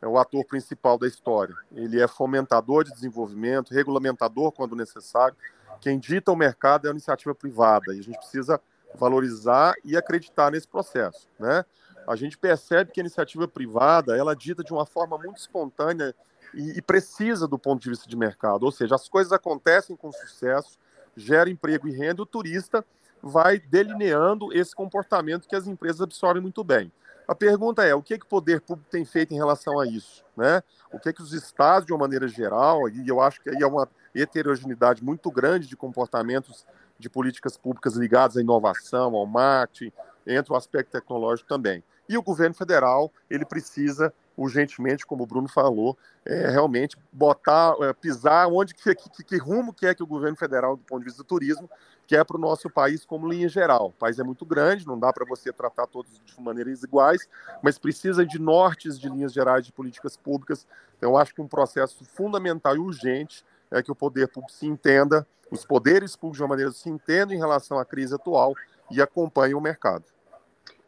é 0.00 0.06
o 0.06 0.18
ator 0.18 0.44
principal 0.46 0.96
da 0.96 1.06
história. 1.06 1.54
Ele 1.72 2.00
é 2.00 2.06
fomentador 2.06 2.84
de 2.84 2.92
desenvolvimento, 2.92 3.74
regulamentador 3.74 4.52
quando 4.52 4.76
necessário. 4.76 5.36
Quem 5.80 5.98
dita 5.98 6.30
o 6.30 6.36
mercado 6.36 6.86
é 6.86 6.88
a 6.88 6.92
iniciativa 6.92 7.34
privada 7.34 7.92
e 7.92 7.98
a 7.98 8.02
gente 8.02 8.18
precisa 8.18 8.60
valorizar 8.94 9.74
e 9.84 9.96
acreditar 9.96 10.52
nesse 10.52 10.68
processo, 10.68 11.28
né? 11.38 11.64
A 12.06 12.14
gente 12.14 12.38
percebe 12.38 12.92
que 12.92 13.00
a 13.00 13.02
iniciativa 13.02 13.48
privada 13.48 14.16
ela 14.16 14.34
dita 14.34 14.62
de 14.62 14.72
uma 14.72 14.86
forma 14.86 15.18
muito 15.18 15.38
espontânea 15.38 16.14
e 16.54 16.80
precisa 16.80 17.48
do 17.48 17.58
ponto 17.58 17.82
de 17.82 17.90
vista 17.90 18.08
de 18.08 18.16
mercado, 18.16 18.62
ou 18.62 18.72
seja, 18.72 18.94
as 18.94 19.08
coisas 19.08 19.32
acontecem 19.32 19.96
com 19.96 20.12
sucesso, 20.12 20.78
gera 21.20 21.50
emprego 21.50 21.88
e 21.88 21.92
renda, 21.92 22.22
o 22.22 22.26
turista 22.26 22.84
vai 23.22 23.58
delineando 23.58 24.52
esse 24.52 24.74
comportamento 24.74 25.46
que 25.46 25.54
as 25.54 25.66
empresas 25.66 26.00
absorvem 26.00 26.42
muito 26.42 26.64
bem. 26.64 26.90
A 27.28 27.34
pergunta 27.34 27.84
é, 27.84 27.94
o 27.94 28.02
que, 28.02 28.18
que 28.18 28.24
o 28.24 28.28
poder 28.28 28.60
público 28.60 28.90
tem 28.90 29.04
feito 29.04 29.32
em 29.32 29.36
relação 29.36 29.78
a 29.78 29.86
isso? 29.86 30.24
Né? 30.36 30.62
O 30.92 30.98
que, 30.98 31.12
que 31.12 31.22
os 31.22 31.32
estados, 31.32 31.86
de 31.86 31.92
uma 31.92 32.00
maneira 32.00 32.26
geral, 32.26 32.88
e 32.88 33.06
eu 33.06 33.20
acho 33.20 33.40
que 33.40 33.50
aí 33.50 33.62
é 33.62 33.66
uma 33.66 33.88
heterogeneidade 34.12 35.04
muito 35.04 35.30
grande 35.30 35.68
de 35.68 35.76
comportamentos 35.76 36.66
de 36.98 37.08
políticas 37.08 37.56
públicas 37.56 37.94
ligadas 37.94 38.36
à 38.36 38.40
inovação, 38.40 39.14
ao 39.14 39.26
marketing, 39.26 39.92
entra 40.26 40.52
o 40.52 40.56
aspecto 40.56 40.90
tecnológico 40.90 41.48
também. 41.48 41.84
E 42.08 42.18
o 42.18 42.22
governo 42.22 42.54
federal, 42.54 43.12
ele 43.30 43.44
precisa 43.44 44.12
urgentemente, 44.42 45.04
como 45.04 45.24
o 45.24 45.26
Bruno 45.26 45.48
falou, 45.48 45.98
é, 46.24 46.48
realmente 46.48 46.96
botar, 47.12 47.74
é, 47.82 47.92
pisar 47.92 48.48
onde 48.48 48.74
que, 48.74 48.94
que, 48.94 49.22
que, 49.22 49.36
rumo 49.36 49.72
que 49.72 49.86
é 49.86 49.94
que 49.94 50.02
o 50.02 50.06
governo 50.06 50.36
federal, 50.36 50.76
do 50.76 50.82
ponto 50.82 51.00
de 51.00 51.04
vista 51.04 51.22
do 51.22 51.26
turismo, 51.26 51.68
quer 52.06 52.24
para 52.24 52.38
o 52.38 52.40
nosso 52.40 52.70
país 52.70 53.04
como 53.04 53.28
linha 53.28 53.48
geral. 53.48 53.88
O 53.88 53.92
país 53.92 54.18
é 54.18 54.24
muito 54.24 54.46
grande, 54.46 54.86
não 54.86 54.98
dá 54.98 55.12
para 55.12 55.26
você 55.26 55.52
tratar 55.52 55.86
todos 55.86 56.10
de 56.24 56.40
maneiras 56.40 56.82
iguais, 56.82 57.28
mas 57.62 57.78
precisa 57.78 58.24
de 58.24 58.38
nortes 58.38 58.98
de 58.98 59.10
linhas 59.10 59.32
gerais 59.32 59.66
de 59.66 59.72
políticas 59.72 60.16
públicas. 60.16 60.66
Então, 60.96 61.10
eu 61.10 61.16
acho 61.18 61.34
que 61.34 61.42
um 61.42 61.48
processo 61.48 62.02
fundamental 62.06 62.74
e 62.74 62.78
urgente 62.78 63.44
é 63.70 63.82
que 63.82 63.92
o 63.92 63.94
poder 63.94 64.28
público 64.28 64.52
se 64.52 64.66
entenda, 64.66 65.26
os 65.50 65.66
poderes 65.66 66.16
públicos 66.16 66.38
de 66.38 66.42
uma 66.42 66.48
maneira 66.48 66.72
se 66.72 66.88
entendam 66.88 67.36
em 67.36 67.38
relação 67.38 67.78
à 67.78 67.84
crise 67.84 68.14
atual 68.14 68.54
e 68.90 69.02
acompanhem 69.02 69.54
o 69.54 69.60
mercado. 69.60 70.04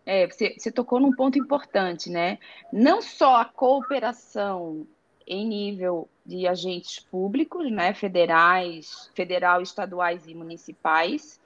É, 0.05 0.27
você, 0.27 0.55
você 0.59 0.71
tocou 0.71 0.99
num 0.99 1.15
ponto 1.15 1.39
importante, 1.39 2.11
né? 2.11 2.39
Não 2.73 3.01
só 3.01 3.37
a 3.37 3.45
cooperação 3.45 4.87
em 5.27 5.47
nível 5.47 6.09
de 6.25 6.47
agentes 6.47 6.99
públicos, 6.99 7.71
né, 7.71 7.95
federais, 7.95 9.11
federal, 9.15 9.63
estaduais 9.63 10.27
e 10.27 10.35
municipais, 10.35 11.41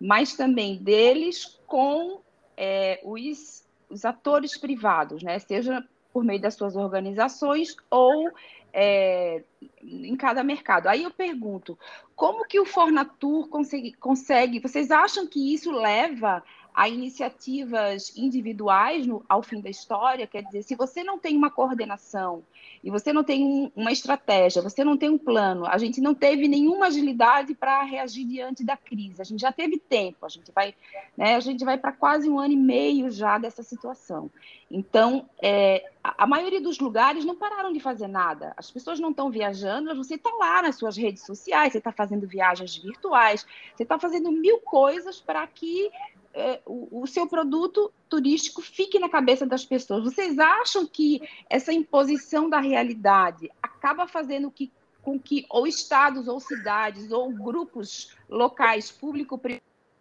mas 0.00 0.34
também 0.34 0.76
deles 0.76 1.58
com 1.66 2.20
é, 2.56 3.00
os, 3.02 3.64
os 3.88 4.04
atores 4.04 4.56
privados, 4.56 5.22
né, 5.22 5.38
seja 5.38 5.84
por 6.12 6.24
meio 6.24 6.40
das 6.40 6.54
suas 6.54 6.76
organizações 6.76 7.76
ou 7.90 8.30
é, 8.72 9.42
em 9.82 10.16
cada 10.16 10.42
mercado. 10.42 10.88
Aí 10.88 11.02
eu 11.02 11.10
pergunto, 11.10 11.78
como 12.14 12.46
que 12.46 12.60
o 12.60 12.66
Fornatur 12.66 13.48
consegue, 13.48 13.92
consegue, 13.94 14.60
vocês 14.60 14.90
acham 14.90 15.26
que 15.26 15.54
isso 15.54 15.70
leva 15.70 16.42
a 16.78 16.88
iniciativas 16.88 18.16
individuais 18.16 19.04
no, 19.04 19.24
ao 19.28 19.42
fim 19.42 19.60
da 19.60 19.68
história. 19.68 20.28
Quer 20.28 20.44
dizer, 20.44 20.62
se 20.62 20.76
você 20.76 21.02
não 21.02 21.18
tem 21.18 21.36
uma 21.36 21.50
coordenação 21.50 22.44
e 22.84 22.88
você 22.88 23.12
não 23.12 23.24
tem 23.24 23.44
um, 23.44 23.72
uma 23.74 23.90
estratégia, 23.90 24.62
você 24.62 24.84
não 24.84 24.96
tem 24.96 25.08
um 25.08 25.18
plano, 25.18 25.66
a 25.66 25.76
gente 25.76 26.00
não 26.00 26.14
teve 26.14 26.46
nenhuma 26.46 26.86
agilidade 26.86 27.52
para 27.52 27.82
reagir 27.82 28.24
diante 28.24 28.62
da 28.62 28.76
crise. 28.76 29.20
A 29.20 29.24
gente 29.24 29.40
já 29.40 29.50
teve 29.50 29.76
tempo, 29.76 30.24
a 30.24 30.28
gente 30.28 30.52
vai, 30.52 30.72
né, 31.16 31.34
a 31.34 31.40
gente 31.40 31.64
vai 31.64 31.76
para 31.76 31.90
quase 31.90 32.30
um 32.30 32.38
ano 32.38 32.52
e 32.52 32.56
meio 32.56 33.10
já 33.10 33.38
dessa 33.38 33.64
situação. 33.64 34.30
Então, 34.70 35.28
é, 35.42 35.84
a, 36.04 36.28
maioria 36.28 36.60
dos 36.60 36.78
lugares 36.78 37.24
não 37.24 37.34
pararam 37.34 37.72
de 37.72 37.80
fazer 37.80 38.06
nada. 38.06 38.54
As 38.56 38.70
pessoas 38.70 39.00
não 39.00 39.10
estão 39.10 39.32
viajando, 39.32 39.96
você 39.96 40.14
está 40.14 40.30
lá 40.38 40.62
nas 40.62 40.76
suas 40.76 40.96
redes 40.96 41.26
sociais, 41.26 41.72
você 41.72 41.78
está 41.78 41.90
fazendo 41.90 42.28
viagens 42.28 42.76
virtuais, 42.76 43.44
você 43.74 43.82
está 43.82 43.98
fazendo 43.98 44.30
mil 44.30 44.60
coisas 44.60 45.20
para 45.20 45.44
que 45.48 45.90
é, 46.38 46.62
o, 46.64 47.02
o, 47.02 47.06
seu 47.06 47.26
produto 47.26 47.92
turístico 48.08 48.62
fique 48.62 48.98
na 48.98 49.08
cabeça 49.08 49.44
das 49.44 49.64
pessoas. 49.64 50.04
Vocês 50.04 50.38
acham 50.38 50.86
que 50.86 51.20
essa 51.50 51.72
imposição 51.72 52.48
da 52.48 52.60
realidade 52.60 53.50
acaba 53.60 54.06
fazendo 54.06 54.48
que, 54.50 54.70
com 55.02 55.18
que 55.18 55.44
ou 55.50 55.66
estados 55.66 56.28
ou 56.28 56.38
cidades 56.38 57.10
ou 57.10 57.32
grupos 57.32 58.16
locais 58.28 58.90
público 58.90 59.40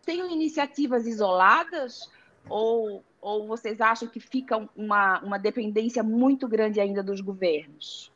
tenham 0.05 0.29
iniciativas 0.29 1.07
isoladas 1.07 2.09
ou, 2.47 3.03
ou 3.19 3.47
vocês 3.47 3.81
acham 3.81 4.07
que 4.07 4.19
fica 4.19 4.69
uma, 4.75 5.19
uma 5.21 5.39
dependência 5.39 6.03
muito 6.03 6.47
grande 6.47 6.79
ainda 6.79 7.01
dos 7.01 7.19
governos? 7.19 8.11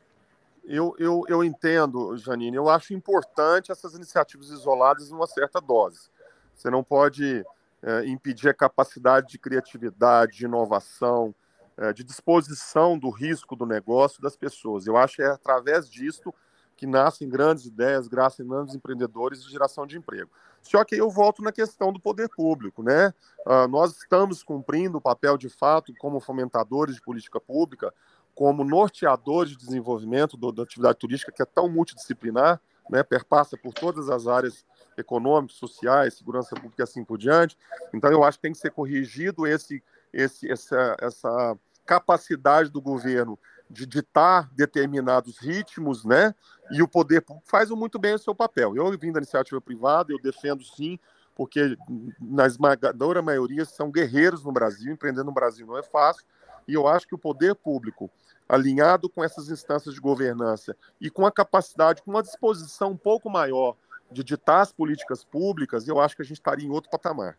Eu, 0.64 0.94
eu, 0.96 1.24
eu 1.28 1.42
entendo, 1.42 2.16
Janine. 2.16 2.56
Eu 2.56 2.68
acho 2.68 2.94
importante 2.94 3.72
essas 3.72 3.94
iniciativas 3.94 4.48
isoladas 4.50 5.10
em 5.10 5.14
uma 5.14 5.26
certa 5.26 5.60
dose. 5.60 6.08
Você 6.54 6.70
não 6.70 6.84
pode 6.84 7.44
é, 7.82 8.06
impedir 8.06 8.48
a 8.48 8.54
capacidade 8.54 9.28
de 9.28 9.38
criatividade, 9.38 10.38
de 10.38 10.44
inovação, 10.44 11.34
é, 11.76 11.92
de 11.92 12.04
disposição 12.04 12.98
do 12.98 13.10
risco 13.10 13.56
do 13.56 13.66
negócio 13.66 14.22
das 14.22 14.36
pessoas. 14.36 14.86
Eu 14.86 14.96
acho 14.96 15.16
que 15.16 15.22
é 15.22 15.30
através 15.30 15.88
disto 15.88 16.32
que 16.76 16.86
nascem 16.86 17.28
grandes 17.28 17.64
ideias, 17.64 18.10
nascem 18.10 18.46
grandes 18.46 18.74
empreendedores 18.74 19.42
de 19.42 19.50
geração 19.50 19.86
de 19.86 19.96
emprego. 19.96 20.30
Só 20.62 20.84
que 20.84 20.96
eu 20.96 21.10
volto 21.10 21.42
na 21.42 21.52
questão 21.52 21.92
do 21.92 22.00
poder 22.00 22.28
público, 22.28 22.82
né? 22.82 23.12
Uh, 23.46 23.68
nós 23.68 23.96
estamos 23.96 24.42
cumprindo 24.42 24.98
o 24.98 25.00
papel 25.00 25.36
de 25.36 25.48
fato 25.48 25.92
como 25.98 26.20
fomentadores 26.20 26.96
de 26.96 27.02
política 27.02 27.40
pública, 27.40 27.92
como 28.34 28.64
norteadores 28.64 29.52
de 29.52 29.58
desenvolvimento 29.58 30.36
do, 30.36 30.50
da 30.50 30.62
atividade 30.62 30.98
turística, 30.98 31.32
que 31.32 31.42
é 31.42 31.46
tão 31.46 31.68
multidisciplinar, 31.68 32.60
né? 32.88 33.02
perpassa 33.02 33.56
por 33.56 33.72
todas 33.72 34.08
as 34.08 34.26
áreas 34.26 34.64
econômicos, 34.96 35.56
sociais, 35.56 36.14
segurança 36.14 36.54
pública 36.54 36.82
e 36.82 36.84
assim 36.84 37.04
por 37.04 37.18
diante. 37.18 37.56
Então, 37.92 38.10
eu 38.10 38.24
acho 38.24 38.38
que 38.38 38.42
tem 38.42 38.52
que 38.52 38.58
ser 38.58 38.70
corrigido 38.70 39.46
esse, 39.46 39.82
esse, 40.12 40.50
essa, 40.50 40.96
essa 41.00 41.58
capacidade 41.84 42.70
do 42.70 42.80
governo 42.80 43.38
de 43.68 43.86
ditar 43.86 44.50
determinados 44.54 45.38
ritmos, 45.38 46.04
né? 46.04 46.34
E 46.70 46.82
o 46.82 46.88
poder 46.88 47.22
público 47.22 47.48
faz 47.48 47.70
muito 47.70 47.98
bem 47.98 48.14
o 48.14 48.18
seu 48.18 48.34
papel. 48.34 48.76
Eu 48.76 48.96
vim 48.98 49.12
da 49.12 49.18
iniciativa 49.18 49.60
privada, 49.60 50.12
eu 50.12 50.20
defendo 50.20 50.62
sim, 50.62 50.98
porque 51.34 51.76
na 52.20 52.46
esmagadora 52.46 53.22
maioria 53.22 53.64
são 53.64 53.90
guerreiros 53.90 54.44
no 54.44 54.52
Brasil, 54.52 54.92
empreender 54.92 55.22
no 55.22 55.32
Brasil 55.32 55.66
não 55.66 55.78
é 55.78 55.82
fácil, 55.82 56.24
e 56.68 56.74
eu 56.74 56.86
acho 56.86 57.08
que 57.08 57.14
o 57.14 57.18
poder 57.18 57.54
público, 57.54 58.10
alinhado 58.48 59.08
com 59.08 59.24
essas 59.24 59.48
instâncias 59.48 59.94
de 59.94 60.00
governança 60.00 60.76
e 61.00 61.08
com 61.08 61.24
a 61.24 61.32
capacidade, 61.32 62.02
com 62.02 62.10
uma 62.10 62.22
disposição 62.22 62.90
um 62.90 62.96
pouco 62.96 63.30
maior 63.30 63.76
de 64.12 64.22
ditar 64.22 64.60
as 64.60 64.72
políticas 64.72 65.24
públicas, 65.24 65.88
eu 65.88 66.00
acho 66.00 66.14
que 66.14 66.22
a 66.22 66.24
gente 66.24 66.36
estaria 66.36 66.66
em 66.66 66.70
outro 66.70 66.90
patamar. 66.90 67.36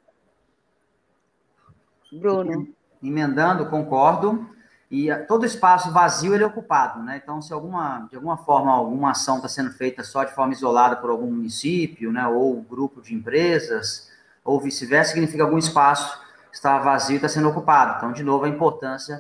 Bruno. 2.12 2.68
Emendando, 3.02 3.70
concordo. 3.70 4.50
E 4.90 5.14
todo 5.28 5.46
espaço 5.46 5.92
vazio 5.92 6.36
ele 6.36 6.44
é 6.44 6.48
ocupado, 6.48 7.02
né? 7.02 7.20
Então, 7.22 7.42
se 7.42 7.52
alguma, 7.52 8.08
de 8.10 8.16
alguma 8.16 8.38
forma 8.38 8.72
alguma 8.72 9.12
ação 9.12 9.38
está 9.38 9.48
sendo 9.48 9.72
feita 9.72 10.04
só 10.04 10.24
de 10.24 10.34
forma 10.34 10.54
isolada 10.54 10.96
por 10.98 11.10
algum 11.10 11.32
município, 11.32 12.12
né, 12.12 12.28
ou 12.28 12.62
grupo 12.62 13.02
de 13.02 13.16
empresas, 13.16 14.12
ou 14.44 14.60
vice-versa, 14.60 15.14
significa 15.14 15.44
algum 15.44 15.58
espaço 15.58 16.22
está 16.54 16.78
vazio 16.78 17.14
e 17.14 17.16
está 17.16 17.28
sendo 17.28 17.50
ocupado. 17.50 17.98
Então, 17.98 18.14
de 18.14 18.24
novo, 18.24 18.46
a 18.46 18.50
importância 18.50 19.20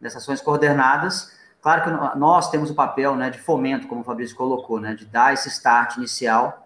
dessas 0.00 0.22
ações 0.22 0.40
coordenadas. 0.40 1.32
Claro 1.62 1.84
que 1.84 2.18
nós 2.18 2.50
temos 2.50 2.68
o 2.68 2.74
papel 2.74 3.14
né, 3.14 3.30
de 3.30 3.38
fomento, 3.38 3.86
como 3.86 4.00
o 4.00 4.04
Fabrício 4.04 4.36
colocou, 4.36 4.80
né, 4.80 4.94
de 4.94 5.06
dar 5.06 5.32
esse 5.32 5.48
start 5.48 5.96
inicial 5.96 6.63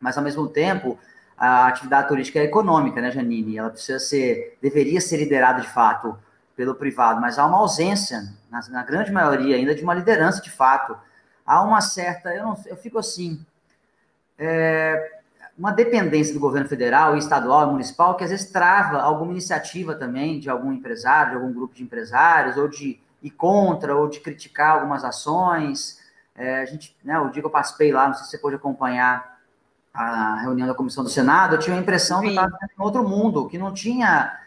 mas 0.00 0.16
ao 0.16 0.24
mesmo 0.24 0.48
tempo 0.48 0.98
a 1.36 1.66
atividade 1.68 2.08
turística 2.08 2.38
é 2.38 2.44
econômica, 2.44 3.00
né, 3.00 3.10
Janine? 3.10 3.56
Ela 3.56 3.70
precisa 3.70 3.98
ser, 3.98 4.58
deveria 4.60 5.00
ser 5.00 5.16
liderada 5.16 5.60
de 5.60 5.68
fato 5.68 6.18
pelo 6.56 6.74
privado, 6.74 7.20
mas 7.20 7.38
há 7.38 7.46
uma 7.46 7.58
ausência, 7.58 8.22
na, 8.50 8.60
na 8.68 8.82
grande 8.82 9.10
maioria 9.10 9.56
ainda, 9.56 9.74
de 9.74 9.82
uma 9.82 9.94
liderança 9.94 10.42
de 10.42 10.50
fato. 10.50 10.96
Há 11.46 11.62
uma 11.62 11.80
certa, 11.80 12.34
eu, 12.34 12.44
não, 12.44 12.56
eu 12.66 12.76
fico 12.76 12.98
assim, 12.98 13.44
é, 14.38 15.20
uma 15.56 15.72
dependência 15.72 16.34
do 16.34 16.40
governo 16.40 16.68
federal, 16.68 17.16
estadual 17.16 17.68
e 17.68 17.72
municipal, 17.72 18.14
que 18.16 18.24
às 18.24 18.30
vezes 18.30 18.50
trava 18.50 19.00
alguma 19.00 19.32
iniciativa 19.32 19.94
também 19.94 20.38
de 20.38 20.50
algum 20.50 20.72
empresário, 20.72 21.32
de 21.32 21.36
algum 21.36 21.52
grupo 21.52 21.74
de 21.74 21.82
empresários, 21.82 22.56
ou 22.56 22.68
de 22.68 23.00
ir 23.22 23.30
contra, 23.30 23.96
ou 23.96 24.08
de 24.08 24.20
criticar 24.20 24.72
algumas 24.72 25.04
ações. 25.04 25.98
É, 26.34 26.60
a 26.60 26.64
gente, 26.64 26.96
né, 27.04 27.18
o 27.18 27.30
dia 27.30 27.42
que 27.42 27.46
eu 27.46 27.50
participei 27.50 27.92
lá, 27.92 28.06
não 28.06 28.14
sei 28.14 28.24
se 28.24 28.30
você 28.30 28.38
pôde 28.38 28.56
acompanhar 28.56 29.39
a 29.92 30.36
reunião 30.40 30.68
da 30.68 30.74
comissão 30.74 31.02
do 31.02 31.10
Senado, 31.10 31.56
eu 31.56 31.58
tinha 31.58 31.76
a 31.76 31.80
impressão 31.80 32.20
Sim. 32.20 32.26
que 32.26 32.30
estava 32.30 32.52
em 32.62 32.82
outro 32.82 33.06
mundo, 33.08 33.48
que 33.48 33.58
não 33.58 33.72
tinha. 33.72 34.38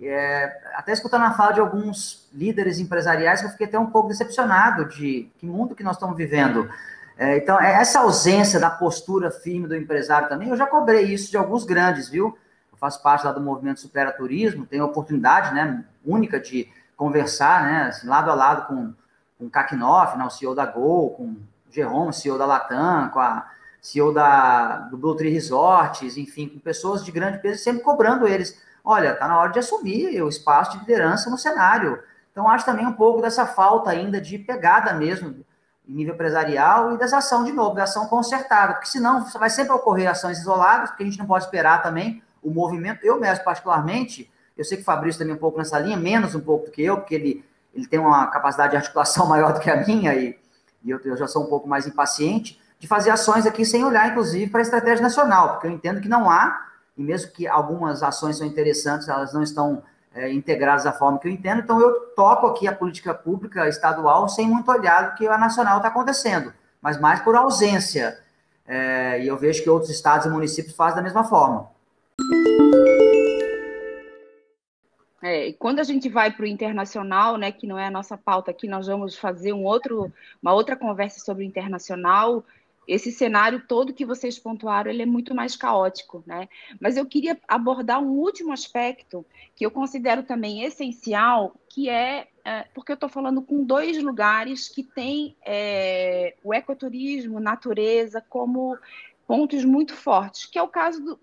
É, 0.00 0.60
até 0.74 0.92
escutando 0.92 1.22
a 1.22 1.32
fala 1.32 1.52
de 1.52 1.60
alguns 1.60 2.28
líderes 2.32 2.78
empresariais, 2.78 3.42
eu 3.42 3.50
fiquei 3.50 3.66
até 3.66 3.78
um 3.78 3.86
pouco 3.86 4.08
decepcionado 4.08 4.86
de 4.86 5.30
que 5.38 5.46
mundo 5.46 5.74
que 5.76 5.84
nós 5.84 5.96
estamos 5.96 6.16
vivendo. 6.16 6.68
É, 7.16 7.36
então, 7.36 7.60
é 7.60 7.74
essa 7.74 8.00
ausência 8.00 8.58
da 8.58 8.70
postura 8.70 9.30
firme 9.30 9.68
do 9.68 9.76
empresário 9.76 10.28
também, 10.28 10.48
eu 10.48 10.56
já 10.56 10.66
cobrei 10.66 11.04
isso 11.04 11.30
de 11.30 11.36
alguns 11.36 11.64
grandes, 11.64 12.08
viu? 12.08 12.36
Eu 12.72 12.78
faço 12.78 13.02
parte 13.02 13.24
lá 13.24 13.32
do 13.32 13.40
movimento 13.40 13.80
Supera 13.80 14.10
Turismo, 14.10 14.66
tenho 14.66 14.82
a 14.82 14.86
oportunidade 14.86 15.54
né, 15.54 15.84
única 16.04 16.40
de 16.40 16.68
conversar, 16.96 17.64
né, 17.64 17.82
assim, 17.88 18.08
lado 18.08 18.30
a 18.30 18.34
lado 18.34 18.66
com, 18.66 18.92
com 19.38 19.48
Kakinoff, 19.48 20.16
né, 20.16 20.24
o 20.24 20.30
CEO 20.30 20.54
da 20.54 20.66
Gol, 20.66 21.10
com 21.10 21.24
o 21.24 21.36
Jerome, 21.70 22.12
CEO 22.12 22.38
da 22.38 22.46
Latam, 22.46 23.08
com 23.10 23.20
a 23.20 23.46
CEO 23.82 24.14
da, 24.14 24.78
do 24.90 24.96
Blue 24.96 25.16
Tree 25.16 25.32
Resorts, 25.32 26.16
enfim, 26.16 26.48
com 26.48 26.60
pessoas 26.60 27.04
de 27.04 27.10
grande 27.10 27.38
peso, 27.38 27.60
sempre 27.60 27.82
cobrando 27.82 28.28
eles. 28.28 28.56
Olha, 28.84 29.12
está 29.12 29.26
na 29.26 29.38
hora 29.38 29.50
de 29.50 29.58
assumir 29.58 30.22
o 30.22 30.28
espaço 30.28 30.72
de 30.72 30.78
liderança 30.78 31.28
no 31.28 31.36
cenário. 31.36 32.00
Então, 32.30 32.48
acho 32.48 32.64
também 32.64 32.86
um 32.86 32.92
pouco 32.92 33.20
dessa 33.20 33.44
falta 33.44 33.90
ainda 33.90 34.20
de 34.20 34.38
pegada 34.38 34.92
mesmo, 34.94 35.44
em 35.86 35.92
nível 35.92 36.14
empresarial, 36.14 36.94
e 36.94 36.96
dessa 36.96 37.18
ação, 37.18 37.42
de 37.44 37.52
novo, 37.52 37.74
da 37.74 37.82
ação 37.82 38.06
concertada, 38.06 38.74
porque 38.74 38.88
senão 38.88 39.24
vai 39.38 39.50
sempre 39.50 39.72
ocorrer 39.72 40.08
ações 40.08 40.38
isoladas, 40.38 40.90
porque 40.90 41.02
a 41.02 41.06
gente 41.06 41.18
não 41.18 41.26
pode 41.26 41.44
esperar 41.44 41.82
também 41.82 42.22
o 42.40 42.50
movimento. 42.50 43.04
Eu 43.04 43.18
mesmo, 43.18 43.44
particularmente, 43.44 44.32
eu 44.56 44.64
sei 44.64 44.76
que 44.76 44.82
o 44.82 44.86
Fabrício 44.86 45.18
também 45.18 45.34
é 45.34 45.36
um 45.36 45.40
pouco 45.40 45.58
nessa 45.58 45.78
linha, 45.80 45.96
menos 45.96 46.36
um 46.36 46.40
pouco 46.40 46.66
do 46.66 46.70
que 46.70 46.82
eu, 46.82 46.98
porque 46.98 47.16
ele, 47.16 47.44
ele 47.74 47.86
tem 47.88 47.98
uma 47.98 48.28
capacidade 48.28 48.70
de 48.70 48.76
articulação 48.76 49.26
maior 49.28 49.52
do 49.52 49.58
que 49.58 49.68
a 49.68 49.84
minha, 49.84 50.14
e, 50.14 50.38
e 50.84 50.90
eu, 50.90 51.00
eu 51.04 51.16
já 51.16 51.26
sou 51.26 51.42
um 51.42 51.48
pouco 51.48 51.68
mais 51.68 51.84
impaciente, 51.84 52.61
de 52.82 52.88
fazer 52.88 53.10
ações 53.10 53.46
aqui 53.46 53.64
sem 53.64 53.84
olhar, 53.84 54.08
inclusive, 54.08 54.50
para 54.50 54.60
a 54.60 54.62
estratégia 54.62 55.00
nacional, 55.00 55.50
porque 55.50 55.68
eu 55.68 55.70
entendo 55.70 56.00
que 56.00 56.08
não 56.08 56.28
há, 56.28 56.66
e 56.96 57.02
mesmo 57.04 57.30
que 57.30 57.46
algumas 57.46 58.02
ações 58.02 58.38
são 58.38 58.44
interessantes, 58.44 59.06
elas 59.06 59.32
não 59.32 59.40
estão 59.40 59.84
é, 60.12 60.32
integradas 60.32 60.82
da 60.82 60.92
forma 60.92 61.16
que 61.20 61.28
eu 61.28 61.30
entendo, 61.30 61.60
então 61.60 61.80
eu 61.80 62.08
toco 62.16 62.48
aqui 62.48 62.66
a 62.66 62.74
política 62.74 63.14
pública 63.14 63.68
estadual 63.68 64.28
sem 64.28 64.48
muito 64.48 64.68
olhar 64.68 65.10
do 65.10 65.14
que 65.14 65.28
a 65.28 65.38
nacional 65.38 65.76
está 65.76 65.90
acontecendo, 65.90 66.52
mas 66.80 66.98
mais 66.98 67.20
por 67.20 67.36
ausência. 67.36 68.18
É, 68.66 69.22
e 69.22 69.28
eu 69.28 69.36
vejo 69.36 69.62
que 69.62 69.70
outros 69.70 69.92
estados 69.92 70.26
e 70.26 70.28
municípios 70.28 70.74
fazem 70.74 70.96
da 70.96 71.02
mesma 71.02 71.22
forma. 71.22 71.70
É, 75.22 75.46
e 75.46 75.52
quando 75.52 75.78
a 75.78 75.84
gente 75.84 76.08
vai 76.08 76.32
para 76.32 76.42
o 76.42 76.48
internacional, 76.48 77.36
né, 77.36 77.52
que 77.52 77.64
não 77.64 77.78
é 77.78 77.86
a 77.86 77.90
nossa 77.92 78.18
pauta 78.18 78.50
aqui, 78.50 78.66
nós 78.66 78.88
vamos 78.88 79.16
fazer 79.16 79.52
um 79.52 79.62
outro, 79.62 80.12
uma 80.42 80.52
outra 80.52 80.74
conversa 80.74 81.20
sobre 81.20 81.44
o 81.44 81.46
internacional. 81.46 82.44
Esse 82.86 83.12
cenário 83.12 83.64
todo 83.66 83.92
que 83.92 84.04
vocês 84.04 84.38
pontuaram, 84.38 84.90
ele 84.90 85.02
é 85.02 85.06
muito 85.06 85.34
mais 85.34 85.54
caótico, 85.54 86.22
né? 86.26 86.48
Mas 86.80 86.96
eu 86.96 87.06
queria 87.06 87.38
abordar 87.46 88.02
um 88.02 88.10
último 88.10 88.52
aspecto 88.52 89.24
que 89.54 89.64
eu 89.64 89.70
considero 89.70 90.22
também 90.22 90.64
essencial, 90.64 91.54
que 91.68 91.88
é, 91.88 92.28
é 92.44 92.62
porque 92.74 92.92
eu 92.92 92.94
estou 92.94 93.08
falando 93.08 93.42
com 93.42 93.64
dois 93.64 94.02
lugares 94.02 94.68
que 94.68 94.82
têm 94.82 95.36
é, 95.46 96.34
o 96.42 96.52
ecoturismo, 96.52 97.38
natureza, 97.38 98.20
como 98.28 98.76
pontos 99.26 99.64
muito 99.64 99.94
fortes, 99.94 100.46
que 100.46 100.58
é 100.58 100.62
o 100.62 100.68
caso 100.68 101.00
do, 101.00 101.18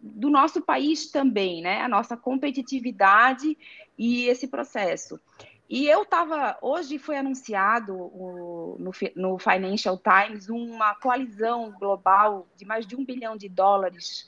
do 0.00 0.28
nosso 0.28 0.60
país 0.60 1.10
também, 1.10 1.62
né? 1.62 1.80
A 1.80 1.88
nossa 1.88 2.16
competitividade 2.16 3.56
e 3.96 4.26
esse 4.26 4.48
processo. 4.48 5.20
E 5.68 5.86
eu 5.86 6.02
estava. 6.02 6.56
Hoje 6.62 6.98
foi 6.98 7.18
anunciado 7.18 7.94
o, 7.94 8.76
no, 8.78 8.90
no, 9.14 9.38
Financial 9.38 9.98
Times 9.98 10.48
uma 10.48 10.94
coalizão 10.94 11.70
global 11.72 12.48
de 12.56 12.64
mais 12.64 12.86
de 12.86 12.96
um 12.96 13.04
bilhão 13.04 13.36
de 13.36 13.48
dólares 13.48 14.26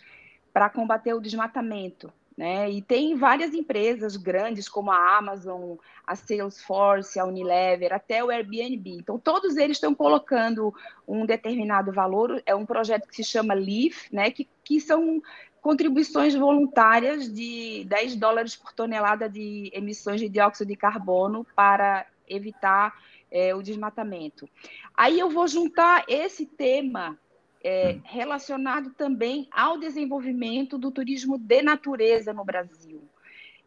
para 0.53 0.69
combater 0.69 1.15
o 1.15 1.21
desmatamento. 1.21 2.13
Né? 2.37 2.71
E 2.71 2.81
tem 2.81 3.17
várias 3.17 3.53
empresas 3.53 4.17
grandes, 4.17 4.69
como 4.69 4.91
a 4.91 5.19
Amazon, 5.19 5.77
a 6.07 6.17
Salesforce, 6.17 7.19
a 7.19 7.25
Unilever, 7.25 7.93
até 7.93 8.25
o 8.25 8.31
Airbnb. 8.31 8.93
Então, 8.93 9.19
todos 9.19 9.57
eles 9.57 9.77
estão 9.77 9.95
colocando 9.95 10.75
um 11.07 11.27
determinado 11.27 11.93
valor. 11.93 12.43
É 12.47 12.55
um 12.55 12.65
projeto 12.65 13.07
que 13.09 13.17
se 13.17 13.25
chama 13.25 13.53
LEAF, 13.53 14.09
né? 14.11 14.31
que, 14.31 14.49
que 14.65 14.81
são 14.81 15.23
contribuições 15.61 16.35
voluntárias 16.35 17.33
de 17.33 17.85
10 17.85 18.17
dólares 18.17 18.57
por 18.57 18.73
tonelada 18.73 19.29
de 19.29 19.71
emissões 19.75 20.21
de 20.21 20.29
dióxido 20.29 20.69
de 20.69 20.77
carbono 20.77 21.47
para 21.55 22.07
evitar 22.29 22.99
é, 23.31 23.55
o 23.55 23.63
desmatamento. 23.63 24.49
Aí 24.95 25.19
eu 25.19 25.29
vou 25.31 25.47
juntar 25.47 26.05
esse 26.09 26.47
tema 26.47 27.19
é, 27.63 27.93
hum. 27.93 28.01
relacionado 28.05 28.91
também 28.91 29.49
ao 29.51 29.79
desenvolvimento 29.79 30.79
do 30.79 30.91
turismo 30.91 31.39
de 31.39 31.63
natureza 31.63 32.33
no 32.33 32.45
Brasil. 32.45 33.03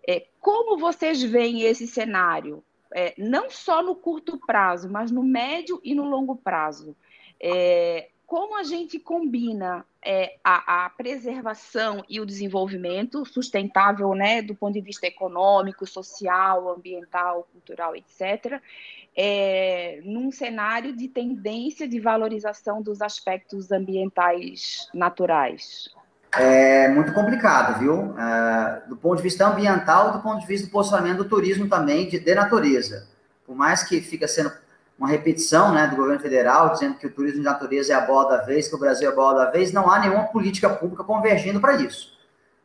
É, 0.07 0.25
como 0.39 0.77
vocês 0.77 1.21
veem 1.21 1.61
esse 1.61 1.87
cenário? 1.87 2.63
É, 2.95 3.13
não 3.17 3.49
só 3.49 3.81
no 3.81 3.95
curto 3.95 4.37
prazo, 4.45 4.89
mas 4.89 5.09
no 5.09 5.23
médio 5.23 5.79
e 5.83 5.95
no 5.95 6.03
longo 6.03 6.35
prazo. 6.35 6.95
É, 7.39 8.09
como 8.25 8.57
a 8.57 8.63
gente 8.63 8.99
combina 8.99 9.85
é, 10.05 10.35
a, 10.43 10.85
a, 10.85 10.89
preservação 10.89 12.03
e 12.09 12.19
o 12.19 12.25
desenvolvimento 12.25 13.25
sustentável, 13.25 14.13
né, 14.13 14.41
do 14.41 14.55
ponto 14.55 14.73
de 14.73 14.81
vista 14.81 15.07
econômico, 15.07 15.85
social, 15.85 16.69
ambiental, 16.69 17.47
cultural, 17.51 17.95
etc., 17.95 18.61
é, 19.15 20.01
num 20.03 20.31
cenário 20.31 20.95
de 20.95 21.07
tendência 21.07 21.87
de 21.87 21.99
valorização 21.99 22.81
dos 22.81 23.01
aspectos 23.01 23.71
ambientais 23.71 24.89
naturais? 24.93 25.89
É 26.35 26.87
muito 26.87 27.13
complicado, 27.13 27.79
viu? 27.79 28.17
É, 28.17 28.81
do 28.87 28.97
ponto 28.97 29.17
de 29.17 29.23
vista 29.23 29.47
ambiental, 29.47 30.13
do 30.13 30.19
ponto 30.19 30.39
de 30.41 30.47
vista 30.47 30.65
do 30.65 30.71
posicionamento 30.71 31.17
do 31.17 31.29
turismo 31.29 31.69
também, 31.69 32.09
de, 32.09 32.19
de 32.19 32.33
natureza. 32.33 33.07
Por 33.45 33.55
mais 33.55 33.83
que 33.83 34.01
fica 34.01 34.27
sendo 34.27 34.51
uma 35.03 35.09
repetição 35.09 35.73
né, 35.73 35.85
do 35.85 35.97
governo 35.97 36.21
federal, 36.21 36.71
dizendo 36.71 36.95
que 36.95 37.05
o 37.05 37.11
turismo 37.11 37.39
de 37.39 37.43
natureza 37.43 37.91
é 37.91 37.95
a 37.97 37.99
bola 37.99 38.37
da 38.37 38.43
vez, 38.43 38.69
que 38.69 38.75
o 38.75 38.79
Brasil 38.79 39.09
é 39.09 39.11
a 39.11 39.15
bola 39.15 39.43
da 39.43 39.51
vez, 39.51 39.73
não 39.73 39.91
há 39.91 39.99
nenhuma 39.99 40.23
política 40.27 40.69
pública 40.69 41.03
convergindo 41.03 41.59
para 41.59 41.75
isso. 41.75 42.13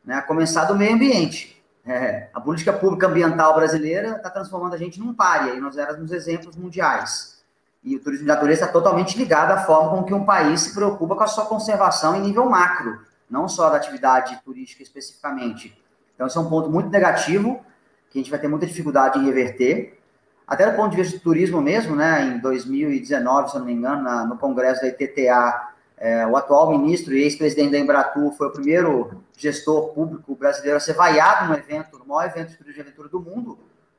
Né? 0.05 0.14
A 0.14 0.22
começar 0.22 0.64
do 0.66 0.77
meio 0.77 0.94
ambiente. 0.94 1.61
É, 1.85 2.29
a 2.33 2.40
política 2.40 2.72
pública 2.72 3.09
ambiental 3.09 3.57
brasileira 3.57 4.18
está 4.18 4.31
transformando 4.31 4.74
a 4.74 4.79
gente 4.79 5.01
num 5.01 5.12
párea, 5.12 5.55
e 5.55 5.61
nós 5.61 5.77
éramos 5.77 6.12
exemplos 6.12 6.55
mundiais. 6.55 7.42
E 7.83 7.96
o 7.96 7.98
turismo 7.98 8.24
de 8.24 8.29
natureza 8.29 8.61
está 8.61 8.72
totalmente 8.72 9.18
ligado 9.18 9.51
à 9.51 9.59
forma 9.59 9.90
com 9.90 10.05
que 10.05 10.14
um 10.14 10.24
país 10.24 10.61
se 10.61 10.74
preocupa 10.74 11.16
com 11.16 11.24
a 11.24 11.27
sua 11.27 11.46
conservação 11.46 12.14
em 12.14 12.20
nível 12.20 12.48
macro, 12.48 13.01
não 13.29 13.48
só 13.48 13.68
da 13.68 13.79
atividade 13.79 14.40
turística 14.44 14.81
especificamente. 14.81 15.77
Então, 16.14 16.29
esse 16.29 16.38
é 16.38 16.40
um 16.40 16.48
ponto 16.48 16.70
muito 16.70 16.88
negativo, 16.88 17.61
que 18.09 18.20
a 18.20 18.22
gente 18.22 18.31
vai 18.31 18.38
ter 18.38 18.46
muita 18.46 18.64
dificuldade 18.64 19.18
em 19.18 19.24
reverter. 19.24 19.97
Até 20.48 20.70
do 20.70 20.74
ponto 20.74 20.92
de 20.92 20.96
vista 20.96 21.18
do 21.18 21.22
turismo 21.22 21.61
mesmo, 21.61 21.94
né, 21.94 22.22
em 22.22 22.38
2019, 22.38 23.50
se 23.50 23.56
eu 23.56 23.58
não 23.58 23.66
me 23.66 23.74
engano, 23.74 24.02
na, 24.02 24.24
no 24.24 24.38
congresso 24.38 24.80
da 24.80 24.88
ITTA, 24.88 25.68
é, 25.98 26.26
o 26.26 26.37
atual 26.38 26.70
ministro 26.70 27.14
e 27.14 27.22
ex-presidente 27.22 27.72
da 27.72 27.78
Embratur 27.78 28.32
foi 28.32 28.46
o 28.46 28.52
primeiro 28.52 29.22
gestor 29.37 29.88
público 29.92 30.34
brasileiro 30.34 30.78
a 30.78 30.80
ser 30.80 30.94
vaiado 30.94 31.48
no 31.48 31.58
evento, 31.58 31.98
no 31.98 32.06
maior 32.06 32.24
evento 32.24 32.50
de 32.50 32.56
turismo 32.56 32.74
de 32.76 32.80
aventura 32.80 33.08
do 33.11 33.20
mundo, 33.20 33.58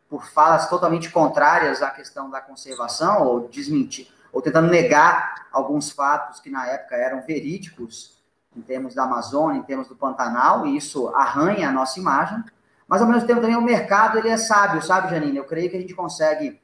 por 0.10 0.26
falas 0.26 0.68
totalmente 0.68 1.12
contrárias 1.12 1.84
à 1.84 1.92
questão 1.92 2.32
da 2.32 2.42
conservação, 2.42 3.28
ou 3.28 3.48
desmentir, 3.48 4.08
ou 4.34 4.42
tentando 4.42 4.70
negar 4.70 5.48
alguns 5.52 5.92
fatos 5.92 6.40
que 6.40 6.50
na 6.50 6.66
época 6.68 6.96
eram 6.96 7.22
verídicos, 7.22 8.18
em 8.58 8.62
termos 8.62 8.96
da 8.96 9.04
Amazônia, 9.04 9.60
em 9.60 9.64
termos 9.64 9.88
do 9.88 9.96
Pantanal, 9.96 10.66
e 10.66 10.76
isso 10.76 11.10
arranha 11.10 11.70
a 11.70 11.72
nossa 11.72 12.00
imagem. 12.00 12.44
Mas, 12.90 13.04
ao 13.04 13.08
mesmo 13.08 13.28
tempo, 13.28 13.40
também 13.40 13.56
o 13.56 13.62
mercado 13.62 14.18
ele 14.18 14.30
é 14.30 14.38
sábio, 14.38 14.82
sabe, 14.82 15.12
Janine? 15.12 15.38
Eu 15.38 15.46
creio 15.46 15.70
que 15.70 15.78
a 15.78 15.80
gente 15.80 15.94
consegue 15.94 16.60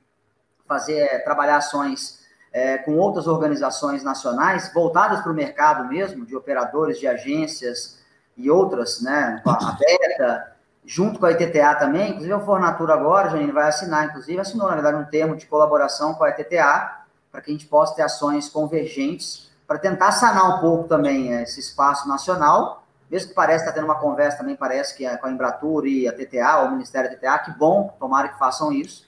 fazer, 0.68 1.24
trabalhar 1.24 1.58
ações 1.58 2.26
é, 2.52 2.80
com 2.80 2.98
outras 2.98 3.28
organizações 3.28 4.02
nacionais 4.04 4.74
voltadas 4.74 5.20
para 5.22 5.32
o 5.32 5.36
mercado 5.36 5.88
mesmo, 5.88 6.26
de 6.26 6.36
operadores, 6.36 6.98
de 6.98 7.06
agências 7.06 8.00
e 8.36 8.50
outras, 8.50 9.02
né, 9.02 9.42
a 9.46 9.78
Beta, 9.78 10.56
junto 10.84 11.20
com 11.20 11.26
a 11.26 11.32
ITTA 11.32 11.76
também, 11.76 12.10
inclusive 12.12 12.34
a 12.34 12.40
Fornatura 12.40 12.94
agora, 12.94 13.30
Janine, 13.30 13.52
vai 13.52 13.68
assinar, 13.68 14.06
inclusive 14.06 14.40
assinou, 14.40 14.68
na 14.68 14.74
verdade, 14.74 14.98
um 14.98 15.06
termo 15.06 15.36
de 15.36 15.46
colaboração 15.46 16.14
com 16.14 16.24
a 16.24 16.30
ITTA, 16.32 17.06
para 17.32 17.42
que 17.42 17.52
a 17.52 17.54
gente 17.54 17.68
possa 17.68 17.96
ter 17.96 18.02
ações 18.02 18.50
convergentes, 18.50 19.52
para 19.68 19.78
tentar 19.78 20.12
sanar 20.12 20.58
um 20.58 20.62
pouco 20.62 20.88
também 20.88 21.34
é, 21.34 21.44
esse 21.44 21.60
espaço 21.60 22.08
nacional, 22.08 22.85
mesmo 23.10 23.30
que 23.30 23.36
pareça 23.36 23.64
estar 23.64 23.72
tá 23.72 23.76
tendo 23.76 23.86
uma 23.86 24.00
conversa 24.00 24.38
também, 24.38 24.56
parece 24.56 24.96
que 24.96 25.06
é 25.06 25.16
com 25.18 25.28
a 25.28 25.32
Embratur 25.32 25.86
e 25.86 26.08
a 26.08 26.14
TTA, 26.14 26.60
ou 26.60 26.68
o 26.68 26.72
Ministério 26.72 27.10
da 27.10 27.16
TTA, 27.16 27.40
que 27.40 27.52
bom, 27.58 27.96
tomara 28.00 28.30
que 28.30 28.40
façam 28.40 28.72
isso, 28.72 29.06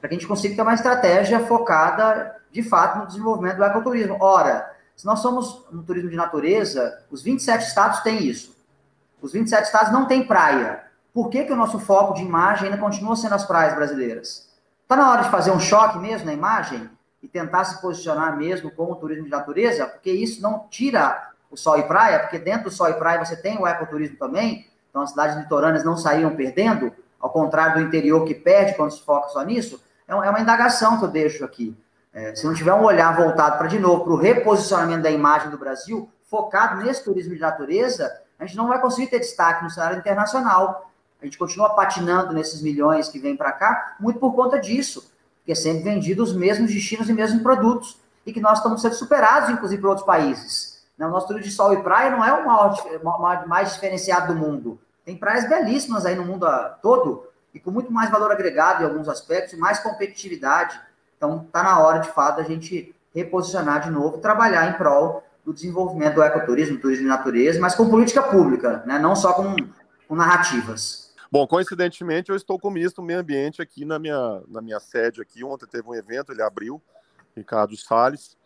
para 0.00 0.08
que 0.08 0.14
a 0.14 0.18
gente 0.18 0.28
consiga 0.28 0.54
ter 0.54 0.62
uma 0.62 0.74
estratégia 0.74 1.40
focada 1.40 2.40
de 2.52 2.62
fato, 2.62 2.98
no 2.98 3.06
desenvolvimento 3.06 3.56
do 3.56 3.64
ecoturismo. 3.64 4.16
Ora, 4.20 4.74
se 4.96 5.06
nós 5.06 5.20
somos 5.20 5.64
um 5.72 5.82
turismo 5.82 6.10
de 6.10 6.16
natureza, 6.16 7.02
os 7.10 7.22
27 7.22 7.66
estados 7.66 8.00
têm 8.00 8.24
isso. 8.24 8.56
Os 9.22 9.32
27 9.32 9.64
estados 9.64 9.92
não 9.92 10.06
têm 10.06 10.26
praia. 10.26 10.84
Por 11.12 11.28
que, 11.28 11.44
que 11.44 11.52
o 11.52 11.56
nosso 11.56 11.78
foco 11.78 12.14
de 12.14 12.22
imagem 12.22 12.66
ainda 12.66 12.80
continua 12.80 13.16
sendo 13.16 13.34
as 13.34 13.44
praias 13.44 13.74
brasileiras? 13.74 14.48
Está 14.82 14.96
na 14.96 15.10
hora 15.10 15.22
de 15.22 15.30
fazer 15.30 15.50
um 15.50 15.60
choque 15.60 15.98
mesmo 15.98 16.26
na 16.26 16.32
imagem 16.32 16.90
e 17.22 17.28
tentar 17.28 17.64
se 17.64 17.80
posicionar 17.80 18.36
mesmo 18.36 18.70
como 18.70 18.96
turismo 18.96 19.24
de 19.24 19.30
natureza, 19.30 19.86
porque 19.86 20.10
isso 20.10 20.42
não 20.42 20.66
tira 20.70 21.29
o 21.50 21.56
sol 21.56 21.78
e 21.78 21.82
praia, 21.82 22.20
porque 22.20 22.38
dentro 22.38 22.64
do 22.64 22.70
sol 22.70 22.88
e 22.88 22.94
praia 22.94 23.24
você 23.24 23.36
tem 23.36 23.58
o 23.58 23.66
ecoturismo 23.66 24.16
também, 24.16 24.68
então 24.88 25.02
as 25.02 25.10
cidades 25.10 25.36
litorâneas 25.36 25.84
não 25.84 25.96
saíram 25.96 26.34
perdendo, 26.36 26.92
ao 27.20 27.30
contrário 27.30 27.74
do 27.74 27.86
interior 27.86 28.24
que 28.24 28.34
perde 28.34 28.74
quando 28.74 28.92
se 28.92 29.02
foca 29.02 29.28
só 29.28 29.42
nisso. 29.42 29.82
É, 30.08 30.12
é 30.12 30.30
uma 30.30 30.40
indagação 30.40 30.98
que 30.98 31.04
eu 31.04 31.08
deixo 31.08 31.44
aqui. 31.44 31.76
É, 32.12 32.34
se 32.34 32.44
não 32.44 32.54
tiver 32.54 32.72
um 32.74 32.82
olhar 32.82 33.14
voltado 33.16 33.58
para, 33.58 33.68
de 33.68 33.78
novo, 33.78 34.04
para 34.04 34.12
o 34.12 34.16
reposicionamento 34.16 35.02
da 35.02 35.10
imagem 35.10 35.50
do 35.50 35.58
Brasil, 35.58 36.10
focado 36.24 36.82
nesse 36.82 37.04
turismo 37.04 37.34
de 37.34 37.40
natureza, 37.40 38.20
a 38.38 38.46
gente 38.46 38.56
não 38.56 38.68
vai 38.68 38.80
conseguir 38.80 39.08
ter 39.08 39.20
destaque 39.20 39.62
no 39.62 39.70
cenário 39.70 39.98
internacional. 39.98 40.90
A 41.20 41.24
gente 41.24 41.36
continua 41.38 41.70
patinando 41.70 42.32
nesses 42.32 42.62
milhões 42.62 43.08
que 43.08 43.18
vêm 43.18 43.36
para 43.36 43.52
cá, 43.52 43.96
muito 44.00 44.18
por 44.18 44.34
conta 44.34 44.58
disso. 44.58 45.10
porque 45.38 45.52
é 45.52 45.54
sempre 45.54 45.82
vendido 45.82 46.22
os 46.22 46.34
mesmos 46.34 46.70
destinos 46.72 47.08
e 47.08 47.12
mesmos 47.12 47.42
produtos, 47.42 47.98
e 48.26 48.32
que 48.32 48.40
nós 48.40 48.58
estamos 48.58 48.82
sendo 48.82 48.94
superados, 48.94 49.48
inclusive, 49.48 49.80
por 49.80 49.88
outros 49.88 50.06
países. 50.06 50.79
Né? 51.00 51.06
O 51.06 51.10
nosso 51.10 51.26
turismo 51.26 51.48
de 51.48 51.54
sol 51.54 51.72
e 51.72 51.82
praia 51.82 52.10
não 52.10 52.22
é 52.22 52.30
o 52.30 52.44
maior, 52.44 53.48
mais 53.48 53.72
diferenciado 53.72 54.34
do 54.34 54.38
mundo. 54.38 54.78
Tem 55.02 55.16
praias 55.16 55.48
belíssimas 55.48 56.04
aí 56.04 56.14
no 56.14 56.26
mundo 56.26 56.46
todo, 56.82 57.26
e 57.54 57.58
com 57.58 57.70
muito 57.70 57.90
mais 57.90 58.10
valor 58.10 58.30
agregado 58.30 58.82
em 58.82 58.86
alguns 58.86 59.08
aspectos, 59.08 59.58
mais 59.58 59.80
competitividade. 59.80 60.78
Então, 61.16 61.44
está 61.46 61.62
na 61.62 61.80
hora, 61.80 62.00
de 62.00 62.10
fato, 62.10 62.38
a 62.40 62.44
gente 62.44 62.94
reposicionar 63.14 63.80
de 63.80 63.90
novo, 63.90 64.18
trabalhar 64.18 64.68
em 64.68 64.74
prol 64.74 65.24
do 65.42 65.54
desenvolvimento 65.54 66.16
do 66.16 66.22
ecoturismo, 66.22 66.78
turismo 66.78 67.04
de 67.04 67.08
natureza, 67.08 67.58
mas 67.58 67.74
com 67.74 67.88
política 67.88 68.22
pública, 68.22 68.82
né? 68.86 68.98
não 68.98 69.16
só 69.16 69.32
com, 69.32 69.56
com 70.06 70.14
narrativas. 70.14 71.14
Bom, 71.32 71.46
coincidentemente, 71.46 72.28
eu 72.28 72.36
estou 72.36 72.58
com 72.58 72.68
o 72.68 72.70
ministro 72.70 73.02
do 73.02 73.06
Meio 73.06 73.20
Ambiente 73.20 73.62
aqui 73.62 73.86
na 73.86 73.98
minha, 73.98 74.42
na 74.46 74.60
minha 74.60 74.78
sede 74.78 75.22
aqui. 75.22 75.42
Ontem 75.42 75.66
teve 75.66 75.88
um 75.88 75.94
evento, 75.94 76.30
ele 76.30 76.42
abriu, 76.42 76.80
Ricardo 77.34 77.76
Salles, 77.76 78.36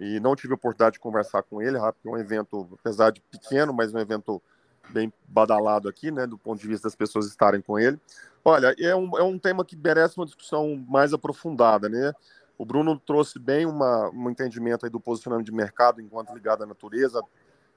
e 0.00 0.18
não 0.18 0.34
tive 0.34 0.54
a 0.54 0.56
oportunidade 0.56 0.94
de 0.94 1.00
conversar 1.00 1.42
com 1.42 1.60
ele, 1.60 1.76
é 1.76 2.08
um 2.08 2.16
evento, 2.16 2.66
apesar 2.80 3.10
de 3.10 3.20
pequeno, 3.20 3.72
mas 3.72 3.92
um 3.92 3.98
evento 3.98 4.42
bem 4.88 5.12
badalado 5.28 5.88
aqui, 5.88 6.10
né, 6.10 6.26
do 6.26 6.38
ponto 6.38 6.60
de 6.60 6.66
vista 6.66 6.88
das 6.88 6.96
pessoas 6.96 7.26
estarem 7.26 7.60
com 7.60 7.78
ele. 7.78 8.00
Olha, 8.44 8.74
é 8.78 8.96
um, 8.96 9.18
é 9.18 9.22
um 9.22 9.38
tema 9.38 9.64
que 9.64 9.76
merece 9.76 10.16
uma 10.16 10.24
discussão 10.24 10.82
mais 10.88 11.12
aprofundada, 11.12 11.88
né? 11.88 12.12
O 12.56 12.64
Bruno 12.64 12.98
trouxe 12.98 13.38
bem 13.38 13.66
uma, 13.66 14.10
um 14.10 14.30
entendimento 14.30 14.84
aí 14.84 14.90
do 14.90 14.98
posicionamento 14.98 15.46
de 15.46 15.52
mercado 15.52 16.00
enquanto 16.00 16.34
ligado 16.34 16.62
à 16.62 16.66
natureza 16.66 17.22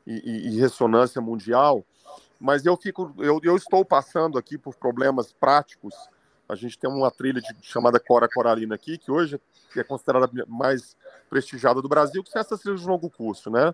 e, 0.08 0.14
e, 0.14 0.48
e 0.48 0.60
ressonância 0.60 1.22
mundial, 1.22 1.86
mas 2.40 2.66
eu 2.66 2.76
fico, 2.76 3.14
eu, 3.20 3.40
eu, 3.44 3.56
estou 3.56 3.86
passando 3.86 4.38
aqui 4.38 4.58
por 4.58 4.76
problemas 4.76 5.32
práticos. 5.32 5.94
A 6.48 6.56
gente 6.56 6.78
tem 6.78 6.90
uma 6.90 7.10
trilha 7.10 7.42
de, 7.42 7.56
chamada 7.62 8.00
Cora 8.00 8.28
Coralina 8.28 8.76
aqui, 8.76 8.98
que 8.98 9.12
hoje 9.12 9.40
é 9.76 9.84
considerada 9.84 10.30
mais 10.48 10.96
prestigiada 11.30 11.82
do 11.82 11.90
Brasil, 11.90 12.24
que 12.24 12.38
é 12.38 12.42
essa 12.42 12.58
trilha 12.58 12.78
de 12.78 12.86
longo 12.86 13.10
curso, 13.10 13.50
né? 13.50 13.74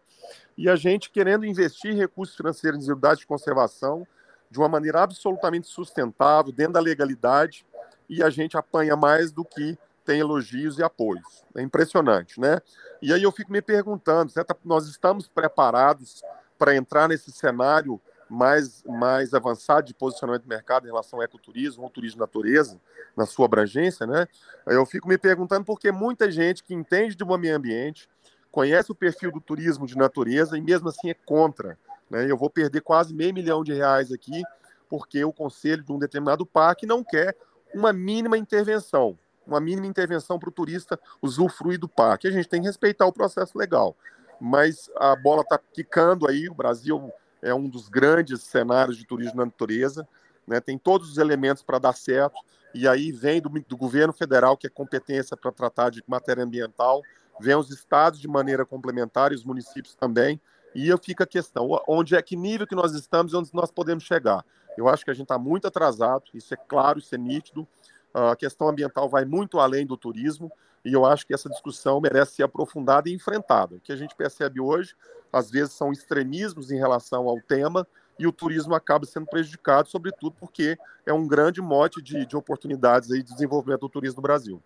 E 0.57 0.69
a 0.69 0.75
gente 0.75 1.09
querendo 1.09 1.45
investir 1.45 1.95
recursos 1.95 2.35
financeiros 2.35 2.87
em 2.87 2.91
unidades 2.91 3.19
de 3.19 3.27
conservação 3.27 4.07
de 4.49 4.57
uma 4.57 4.69
maneira 4.69 5.03
absolutamente 5.03 5.67
sustentável, 5.67 6.51
dentro 6.51 6.73
da 6.73 6.79
legalidade, 6.79 7.65
e 8.07 8.23
a 8.23 8.29
gente 8.29 8.57
apanha 8.57 8.95
mais 8.95 9.31
do 9.31 9.45
que 9.45 9.77
tem 10.03 10.19
elogios 10.19 10.79
e 10.79 10.83
apoios. 10.83 11.43
É 11.55 11.61
impressionante, 11.61 12.39
né? 12.39 12.59
E 13.01 13.13
aí 13.13 13.21
eu 13.21 13.31
fico 13.31 13.51
me 13.51 13.61
perguntando, 13.61 14.31
certo? 14.31 14.55
nós 14.65 14.87
estamos 14.87 15.27
preparados 15.27 16.23
para 16.57 16.75
entrar 16.75 17.07
nesse 17.07 17.31
cenário 17.31 18.01
mais, 18.29 18.83
mais 18.83 19.33
avançado 19.33 19.87
de 19.87 19.93
posicionamento 19.93 20.43
de 20.43 20.49
mercado 20.49 20.85
em 20.85 20.89
relação 20.89 21.19
ao 21.19 21.23
ecoturismo 21.23 21.83
ou 21.83 21.89
turismo 21.89 22.19
natureza, 22.19 22.79
na 23.15 23.25
sua 23.25 23.45
abrangência, 23.45 24.05
né? 24.05 24.27
Eu 24.67 24.85
fico 24.85 25.07
me 25.07 25.17
perguntando 25.17 25.65
porque 25.65 25.91
muita 25.91 26.31
gente 26.31 26.63
que 26.63 26.73
entende 26.73 27.15
do 27.15 27.37
meio 27.37 27.55
ambiente, 27.55 28.09
conhece 28.51 28.91
o 28.91 28.95
perfil 28.95 29.31
do 29.31 29.41
turismo 29.41 29.85
de 29.85 29.97
natureza 29.97 30.57
e 30.57 30.61
mesmo 30.61 30.89
assim 30.89 31.09
é 31.09 31.13
contra. 31.13 31.77
Né? 32.09 32.29
Eu 32.29 32.37
vou 32.37 32.49
perder 32.49 32.81
quase 32.81 33.13
meio 33.13 33.33
milhão 33.33 33.63
de 33.63 33.73
reais 33.73 34.11
aqui 34.11 34.43
porque 34.87 35.23
o 35.23 35.31
conselho 35.31 35.83
de 35.83 35.91
um 35.91 35.99
determinado 35.99 36.45
parque 36.45 36.85
não 36.85 37.03
quer 37.03 37.35
uma 37.73 37.93
mínima 37.93 38.37
intervenção 38.37 39.17
uma 39.49 39.59
mínima 39.59 39.87
intervenção 39.87 40.37
para 40.37 40.49
o 40.49 40.51
turista 40.51 40.99
usufruir 41.21 41.79
do 41.79 41.89
parque. 41.89 42.27
A 42.27 42.31
gente 42.31 42.47
tem 42.47 42.61
que 42.61 42.67
respeitar 42.67 43.05
o 43.05 43.13
processo 43.13 43.57
legal. 43.57 43.97
Mas 44.39 44.89
a 44.95 45.15
bola 45.15 45.41
está 45.41 45.59
quicando 45.73 46.27
aí, 46.27 46.47
o 46.47 46.53
Brasil 46.53 47.11
é 47.41 47.53
um 47.53 47.67
dos 47.67 47.89
grandes 47.89 48.41
cenários 48.43 48.97
de 48.97 49.05
turismo 49.05 49.37
na 49.37 49.45
natureza, 49.45 50.07
né? 50.47 50.59
tem 50.59 50.77
todos 50.77 51.11
os 51.11 51.17
elementos 51.17 51.63
para 51.63 51.79
dar 51.79 51.93
certo, 51.93 52.39
e 52.73 52.87
aí 52.87 53.11
vem 53.11 53.41
do, 53.41 53.49
do 53.49 53.77
governo 53.77 54.13
federal, 54.13 54.57
que 54.57 54.67
é 54.67 54.69
competência 54.69 55.35
para 55.35 55.51
tratar 55.51 55.89
de 55.89 56.03
matéria 56.07 56.43
ambiental, 56.43 57.01
vem 57.39 57.55
os 57.55 57.71
estados 57.71 58.19
de 58.19 58.27
maneira 58.27 58.65
complementar 58.65 59.31
e 59.31 59.35
os 59.35 59.43
municípios 59.43 59.95
também, 59.95 60.39
e 60.75 60.95
fica 61.03 61.23
a 61.23 61.27
questão, 61.27 61.67
onde 61.87 62.15
é 62.15 62.21
que 62.21 62.35
nível 62.35 62.67
que 62.67 62.75
nós 62.75 62.93
estamos 62.93 63.33
e 63.33 63.35
onde 63.35 63.49
nós 63.53 63.71
podemos 63.71 64.03
chegar. 64.03 64.45
Eu 64.77 64.87
acho 64.87 65.03
que 65.03 65.09
a 65.09 65.13
gente 65.13 65.23
está 65.23 65.37
muito 65.37 65.67
atrasado, 65.67 66.25
isso 66.33 66.53
é 66.53 66.57
claro, 66.57 66.99
isso 66.99 67.13
é 67.15 67.17
nítido, 67.17 67.67
a 68.13 68.35
questão 68.35 68.67
ambiental 68.69 69.09
vai 69.09 69.25
muito 69.25 69.59
além 69.59 69.85
do 69.85 69.97
turismo 69.97 70.51
e 70.83 70.93
eu 70.93 71.05
acho 71.05 71.25
que 71.25 71.33
essa 71.33 71.49
discussão 71.49 71.99
merece 71.99 72.35
ser 72.35 72.43
aprofundada 72.43 73.09
e 73.09 73.13
enfrentada. 73.13 73.75
O 73.75 73.79
que 73.79 73.91
a 73.91 73.95
gente 73.95 74.15
percebe 74.15 74.59
hoje, 74.59 74.95
às 75.31 75.49
vezes, 75.49 75.73
são 75.73 75.91
extremismos 75.91 76.71
em 76.71 76.77
relação 76.77 77.27
ao 77.27 77.39
tema 77.39 77.87
e 78.17 78.27
o 78.27 78.31
turismo 78.31 78.75
acaba 78.75 79.05
sendo 79.05 79.27
prejudicado, 79.27 79.87
sobretudo 79.87 80.35
porque 80.39 80.77
é 81.05 81.13
um 81.13 81.27
grande 81.27 81.61
mote 81.61 82.01
de, 82.01 82.25
de 82.25 82.35
oportunidades 82.35 83.11
aí 83.11 83.23
de 83.23 83.31
desenvolvimento 83.31 83.81
do 83.81 83.89
turismo 83.89 84.17
no 84.17 84.23
Brasil. 84.23 84.61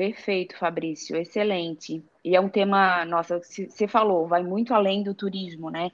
Perfeito, 0.00 0.56
Fabrício, 0.56 1.14
excelente. 1.14 2.02
E 2.24 2.34
é 2.34 2.40
um 2.40 2.48
tema, 2.48 3.04
nossa, 3.04 3.38
você 3.38 3.86
falou, 3.86 4.26
vai 4.26 4.42
muito 4.42 4.72
além 4.72 5.02
do 5.02 5.14
turismo, 5.14 5.68
né? 5.68 5.90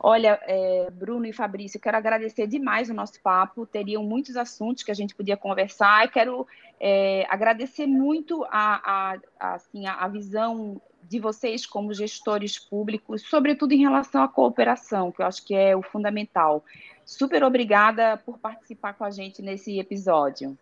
Olha, 0.00 0.40
é, 0.44 0.90
Bruno 0.90 1.26
e 1.26 1.34
Fabrício, 1.34 1.78
quero 1.78 1.98
agradecer 1.98 2.46
demais 2.46 2.88
o 2.88 2.94
nosso 2.94 3.20
papo. 3.20 3.66
Teriam 3.66 4.02
muitos 4.02 4.38
assuntos 4.38 4.82
que 4.82 4.90
a 4.90 4.94
gente 4.94 5.14
podia 5.14 5.36
conversar. 5.36 6.06
E 6.06 6.08
quero 6.08 6.46
é, 6.80 7.26
agradecer 7.28 7.86
muito 7.86 8.42
a, 8.44 9.12
a, 9.12 9.18
a, 9.38 9.54
assim, 9.56 9.86
a 9.86 10.08
visão 10.08 10.80
de 11.02 11.18
vocês 11.18 11.66
como 11.66 11.92
gestores 11.92 12.58
públicos, 12.58 13.22
sobretudo 13.22 13.72
em 13.72 13.80
relação 13.80 14.22
à 14.22 14.28
cooperação, 14.28 15.12
que 15.12 15.22
eu 15.22 15.26
acho 15.26 15.44
que 15.44 15.54
é 15.54 15.76
o 15.76 15.82
fundamental. 15.82 16.64
Super 17.04 17.42
obrigada 17.44 18.16
por 18.16 18.38
participar 18.38 18.94
com 18.94 19.04
a 19.04 19.10
gente 19.10 19.42
nesse 19.42 19.78
episódio. 19.78 20.56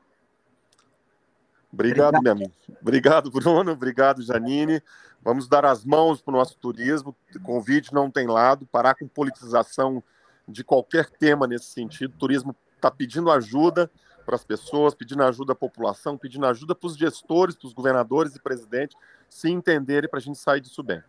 Obrigado, 1.72 2.20
meu 2.20 2.33
amigo. 2.33 2.53
Obrigado, 2.81 3.31
Bruno. 3.31 3.72
Obrigado, 3.72 4.22
Janine. 4.22 4.83
Vamos 5.22 5.46
dar 5.46 5.64
as 5.64 5.85
mãos 5.85 6.20
para 6.20 6.35
o 6.35 6.37
nosso 6.37 6.57
turismo. 6.59 7.14
Convite 7.44 7.94
não 7.94 8.11
tem 8.11 8.26
lado. 8.26 8.66
Parar 8.66 8.94
com 8.94 9.07
politização 9.07 10.03
de 10.48 10.64
qualquer 10.64 11.09
tema 11.09 11.46
nesse 11.46 11.66
sentido. 11.66 12.14
O 12.14 12.18
turismo 12.18 12.57
está 12.74 12.90
pedindo 12.90 13.31
ajuda 13.31 13.88
para 14.26 14.35
as 14.35 14.44
pessoas, 14.44 14.94
pedindo 14.94 15.22
ajuda 15.22 15.53
à 15.53 15.57
população, 15.57 16.16
pedindo 16.16 16.46
ajuda 16.46 16.74
para 16.74 16.87
os 16.87 16.96
gestores, 16.96 17.55
para 17.55 17.66
os 17.66 17.72
governadores 17.72 18.35
e 18.35 18.40
presidentes 18.40 18.96
se 19.31 19.51
entenderem 19.51 20.11
para 20.11 20.19
a 20.19 20.23
gente 20.23 20.38
sair 20.38 20.61
disso 20.61 20.83
bem. 20.83 21.03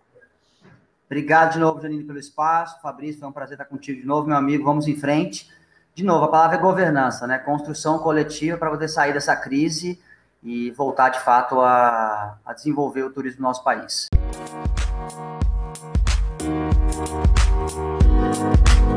Obrigado 1.06 1.54
de 1.54 1.60
novo, 1.60 1.82
Janine, 1.82 2.06
pelo 2.06 2.20
espaço. 2.20 2.80
Fabrício, 2.82 3.20
foi 3.20 3.28
um 3.28 3.34
prazer 3.34 3.56
estar 3.56 3.66
contigo 3.66 4.00
de 4.00 4.08
novo, 4.08 4.28
meu 4.28 4.38
amigo. 4.38 4.64
Vamos 4.64 4.88
em 4.88 4.96
frente. 4.96 5.50
De 5.94 6.04
novo, 6.04 6.24
a 6.24 6.28
palavra 6.30 6.56
é 6.56 6.60
governança, 6.62 7.28
né? 7.28 7.38
Construção 7.38 8.00
coletiva 8.00 8.58
para 8.58 8.70
poder 8.70 8.88
sair 8.88 9.12
dessa 9.12 9.36
crise 9.36 10.00
e 10.42 10.72
voltar 10.72 11.10
de 11.10 11.20
fato 11.20 11.60
a, 11.60 12.38
a 12.46 12.54
desenvolver 12.54 13.04
o 13.04 13.12
turismo 13.12 13.42
no 13.42 13.48
nosso 13.50 13.64
país. 13.64 14.08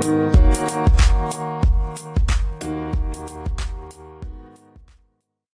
Música 0.05 1.54